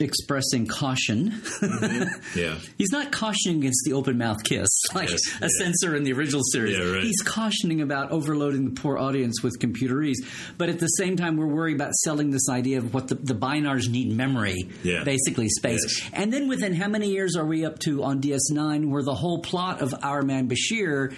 expressing 0.00 0.66
caution. 0.66 1.30
Mm-hmm. 1.30 2.38
Yeah. 2.38 2.56
He's 2.78 2.90
not 2.90 3.12
cautioning 3.12 3.58
against 3.58 3.82
the 3.84 3.92
open 3.92 4.18
mouth 4.18 4.42
kiss 4.44 4.68
like 4.94 5.10
Yes, 5.10 5.20
a 5.36 5.40
yeah. 5.42 5.48
censor 5.58 5.96
in 5.96 6.04
the 6.04 6.12
original 6.12 6.42
series. 6.52 6.78
Yeah, 6.78 6.84
right. 6.92 7.02
He's 7.02 7.20
cautioning 7.22 7.80
about 7.80 8.10
overloading 8.10 8.64
the 8.72 8.80
poor 8.80 8.98
audience 8.98 9.42
with 9.42 9.58
computerese. 9.58 10.16
But 10.58 10.68
at 10.68 10.78
the 10.78 10.86
same 10.86 11.16
time, 11.16 11.36
we're 11.36 11.46
worried 11.46 11.76
about 11.76 11.94
selling 11.94 12.30
this 12.30 12.48
idea 12.48 12.78
of 12.78 12.94
what 12.94 13.08
the, 13.08 13.14
the 13.16 13.34
bynars 13.34 13.88
need 13.88 14.10
memory, 14.12 14.68
Yeah. 14.82 15.04
basically 15.04 15.48
space. 15.48 15.80
Yes. 16.00 16.10
And 16.12 16.32
then 16.32 16.48
within 16.48 16.74
how 16.74 16.88
many 16.88 17.10
years 17.10 17.36
are 17.36 17.44
we 17.46 17.64
up 17.64 17.78
to 17.80 18.02
on 18.02 18.20
DS9 18.20 18.88
where 18.90 19.02
the 19.02 19.14
whole 19.14 19.40
plot 19.42 19.80
of 19.82 19.94
Our 20.02 20.22
Man 20.22 20.48
Bashir 20.48 21.14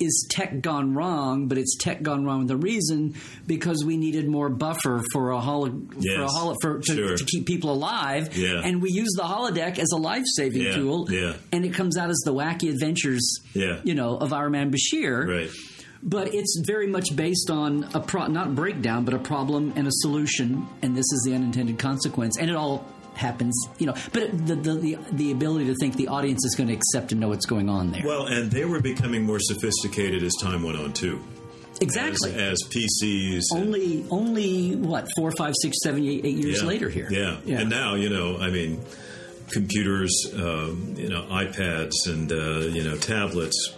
is 0.00 0.26
tech 0.30 0.60
gone 0.62 0.94
wrong, 0.94 1.46
but 1.46 1.58
it's 1.58 1.76
tech 1.76 2.02
gone 2.02 2.24
wrong 2.24 2.40
with 2.42 2.50
a 2.50 2.56
reason 2.56 3.14
because 3.46 3.84
we 3.84 3.96
needed 3.96 4.26
more 4.26 4.48
buffer 4.48 5.02
for 5.12 5.30
a 5.30 5.40
holo, 5.40 5.70
for 5.70 6.22
a 6.22 6.26
holo, 6.28 6.56
for, 6.62 6.78
to, 6.80 6.94
sure. 6.94 7.16
to 7.16 7.24
keep 7.24 7.46
people 7.46 7.70
alive. 7.72 8.36
Yeah. 8.36 8.62
And 8.64 8.80
we 8.82 8.90
use 8.90 9.12
the 9.16 9.22
holodeck 9.24 9.78
as 9.78 9.90
a 9.92 9.96
life 9.98 10.24
saving 10.36 10.62
Yeah, 10.62 10.72
tool. 10.74 11.06
yeah. 11.10 11.34
And 11.52 11.64
it 11.64 11.74
comes 11.74 11.96
out 11.98 12.10
as 12.10 12.18
the 12.24 12.32
wacky 12.32 12.70
adventures, 12.70 13.40
Yeah. 13.54 13.80
you 13.84 13.94
know, 13.94 14.16
of 14.16 14.32
Our 14.32 14.48
Man 14.50 14.72
Bashir 14.72 15.26
Right. 15.26 15.50
but 16.02 16.34
it's 16.34 16.62
very 16.66 16.86
much 16.86 17.14
based 17.14 17.50
on 17.50 17.86
a 17.92 18.00
pro- 18.00 18.26
not 18.28 18.54
breakdown, 18.54 19.04
but 19.04 19.12
a 19.12 19.18
problem 19.18 19.72
and 19.76 19.86
a 19.86 19.92
solution, 19.92 20.66
and 20.82 20.96
this 20.96 21.04
is 21.12 21.22
the 21.26 21.34
unintended 21.34 21.78
consequence, 21.78 22.38
and 22.38 22.48
it 22.48 22.56
all 22.56 22.86
happens, 23.20 23.54
you 23.78 23.86
know. 23.86 23.94
But 24.12 24.46
the 24.46 24.56
the 24.56 24.74
the, 24.74 24.98
the 25.12 25.32
ability 25.32 25.66
to 25.66 25.74
think 25.76 25.94
the 25.96 26.08
audience 26.08 26.44
is 26.44 26.54
going 26.56 26.68
to 26.68 26.74
accept 26.74 27.12
and 27.12 27.20
know 27.20 27.28
what's 27.28 27.46
going 27.46 27.68
on 27.68 27.92
there. 27.92 28.02
Well, 28.04 28.26
and 28.26 28.50
they 28.50 28.64
were 28.64 28.80
becoming 28.80 29.24
more 29.24 29.38
sophisticated 29.38 30.22
as 30.22 30.32
time 30.42 30.62
went 30.62 30.78
on 30.78 30.92
too. 30.92 31.22
exactly. 31.80 32.32
As, 32.34 32.62
as 32.62 32.68
PCs. 32.68 33.42
only 33.54 34.04
only 34.10 34.76
what 34.76 35.06
four, 35.16 35.30
five, 35.32 35.54
six, 35.62 35.76
seven, 35.82 36.04
eight, 36.04 36.24
eight 36.24 36.36
years 36.36 36.62
yeah, 36.62 36.68
later 36.68 36.88
here. 36.88 37.08
Yeah. 37.10 37.36
yeah. 37.44 37.60
And 37.60 37.70
now, 37.70 37.94
you 37.94 38.08
know, 38.08 38.38
I 38.38 38.50
mean, 38.50 38.82
computers, 39.50 40.12
um, 40.34 40.94
you 40.96 41.08
know, 41.08 41.22
iPads 41.22 41.92
and, 42.06 42.32
uh, 42.32 42.60
you 42.68 42.84
know, 42.84 42.96
tablets. 42.96 43.76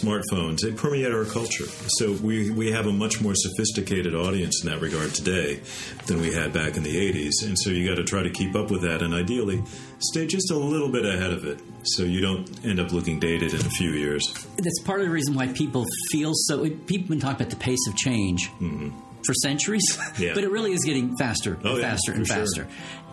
Smartphones, 0.00 0.60
they 0.60 0.72
permeate 0.72 1.12
our 1.12 1.24
culture. 1.24 1.64
So 1.98 2.12
we, 2.12 2.50
we 2.50 2.70
have 2.72 2.86
a 2.86 2.92
much 2.92 3.20
more 3.20 3.34
sophisticated 3.34 4.14
audience 4.14 4.62
in 4.64 4.70
that 4.70 4.80
regard 4.80 5.14
today 5.14 5.60
than 6.06 6.20
we 6.20 6.32
had 6.32 6.52
back 6.52 6.76
in 6.76 6.82
the 6.82 6.94
80s. 7.12 7.44
And 7.46 7.58
so 7.58 7.70
you 7.70 7.88
got 7.88 7.96
to 7.96 8.04
try 8.04 8.22
to 8.22 8.30
keep 8.30 8.54
up 8.54 8.70
with 8.70 8.82
that 8.82 9.02
and 9.02 9.14
ideally 9.14 9.62
stay 9.98 10.26
just 10.26 10.50
a 10.50 10.56
little 10.56 10.88
bit 10.90 11.04
ahead 11.04 11.32
of 11.32 11.44
it 11.44 11.60
so 11.84 12.02
you 12.02 12.20
don't 12.20 12.48
end 12.64 12.80
up 12.80 12.92
looking 12.92 13.18
dated 13.20 13.54
in 13.54 13.60
a 13.60 13.70
few 13.70 13.90
years. 13.90 14.32
That's 14.56 14.80
part 14.84 15.00
of 15.00 15.06
the 15.06 15.12
reason 15.12 15.34
why 15.34 15.48
people 15.48 15.86
feel 16.10 16.32
so. 16.34 16.62
People 16.62 16.98
have 16.98 17.08
been 17.08 17.20
talking 17.20 17.36
about 17.36 17.50
the 17.50 17.56
pace 17.56 17.86
of 17.88 17.96
change 17.96 18.50
mm-hmm. 18.60 18.90
for 19.24 19.34
centuries, 19.34 19.84
Yeah. 20.18 20.32
but 20.34 20.44
it 20.44 20.50
really 20.50 20.72
is 20.72 20.84
getting 20.84 21.16
faster 21.16 21.54
and 21.54 21.66
Oh, 21.66 21.76
yeah, 21.76 21.82
faster 21.82 22.12
and 22.12 22.26
for 22.26 22.32
sure. 22.34 22.44
faster. 22.44 22.68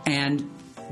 And 0.06 0.50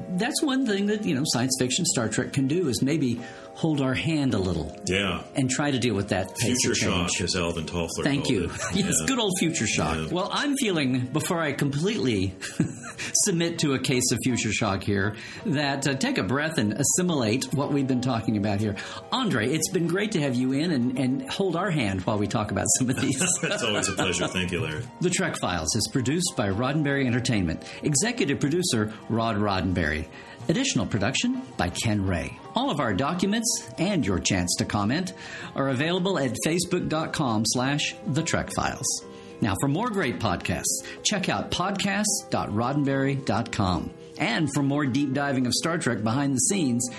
that's 0.10 0.44
one 0.44 0.68
thing 0.68 0.86
that 0.88 1.06
you 1.06 1.16
know 1.16 1.24
science 1.26 1.56
fiction, 1.58 1.84
Star 1.86 2.08
Trek 2.08 2.32
can 2.34 2.48
do 2.48 2.68
is 2.68 2.84
maybe 2.84 3.20
hold 3.58 3.82
our 3.82 3.96
hand 3.96 4.36
a 4.36 4.38
little 4.38 4.80
Yeah. 4.86 5.24
and 5.36 5.50
try 5.50 5.72
to 5.72 5.80
deal 5.80 5.96
with 5.96 6.10
that 6.10 6.38
Future 6.38 6.76
shock, 6.76 7.10
as 7.20 7.36
Alvin 7.36 7.66
Toffler 7.66 8.04
Thank 8.04 8.30
you. 8.30 8.52
yes, 8.74 8.96
Yeah. 9.02 9.08
good 9.08 9.18
old 9.18 9.34
future 9.40 9.66
shock. 9.66 9.98
Yeah. 9.98 10.08
Well, 10.12 10.30
I'm 10.32 10.56
feeling, 10.58 11.08
before 11.08 11.40
I 11.42 11.54
completely 11.54 12.36
submit 13.26 13.58
to 13.60 13.74
a 13.74 13.80
case 13.80 14.12
of 14.12 14.20
future 14.24 14.52
shock 14.52 14.84
here, 14.84 15.16
that 15.48 15.88
uh, 15.88 15.96
take 15.96 16.20
a 16.20 16.24
breath 16.24 16.60
and 16.60 16.74
assimilate 16.74 17.46
what 17.56 17.72
we've 17.74 17.88
been 17.88 18.00
talking 18.02 18.38
about 18.38 18.60
here. 18.60 18.76
Andre, 19.12 19.50
it's 19.50 19.70
been 19.70 19.88
great 19.88 20.12
to 20.12 20.22
have 20.22 20.36
you 20.36 20.52
in 20.54 20.70
and, 20.72 20.98
and 21.00 21.28
hold 21.32 21.56
our 21.56 21.72
hand 21.72 22.02
while 22.02 22.20
we 22.20 22.28
talk 22.28 22.52
about 22.52 22.66
some 22.78 22.92
of 22.92 23.00
these. 23.02 23.20
It's 23.44 23.64
always 23.64 23.88
a 23.90 23.94
pleasure. 23.94 24.28
Thank 24.28 24.52
you, 24.52 24.62
Larry. 24.62 24.84
The 25.02 25.10
Trek 25.10 25.36
Files 25.38 25.76
is 25.76 25.88
produced 25.92 26.34
by 26.38 26.50
Roddenberry 26.50 27.08
Entertainment. 27.08 27.64
Executive 27.82 28.40
producer 28.40 28.94
Rod 29.10 29.38
Roddenberry. 29.38 30.06
Additional 30.50 30.86
production 30.86 31.42
by 31.58 31.70
Ken 31.70 32.06
Ray. 32.06 32.40
All 32.56 32.70
of 32.70 32.80
our 32.80 32.94
documents 32.94 33.70
and 33.78 34.06
your 34.06 34.20
chance 34.20 34.56
to 34.60 34.66
comment 34.66 35.14
are 35.56 35.70
available 35.70 36.18
at 36.18 36.32
facebook.com 36.46 37.44
slash 37.46 37.96
the 38.08 38.24
Trek 38.24 38.50
Files. 38.56 39.04
Now, 39.42 39.56
for 39.60 39.68
more 39.68 39.90
great 39.90 40.20
podcasts, 40.20 40.86
check 41.04 41.28
out 41.30 41.52
podcast.roddenberry.com. 41.52 43.92
And 44.20 44.52
for 44.54 44.64
more 44.64 44.86
deep 44.86 45.14
diving 45.14 45.46
of 45.46 45.54
Star 45.54 45.78
Trek 45.78 46.04
behind 46.04 46.34
the 46.34 46.40
scenes, 46.40 46.90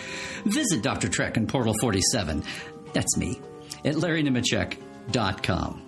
visit 0.44 0.82
Dr. 0.82 1.08
Trek 1.08 1.36
and 1.36 1.48
Portal 1.48 1.74
47. 1.80 2.44
That's 2.92 3.16
me 3.16 3.40
at 3.84 3.96
LarryNemecek.com. 3.96 5.82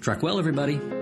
Trek 0.00 0.22
well, 0.22 0.40
everybody. 0.40 1.01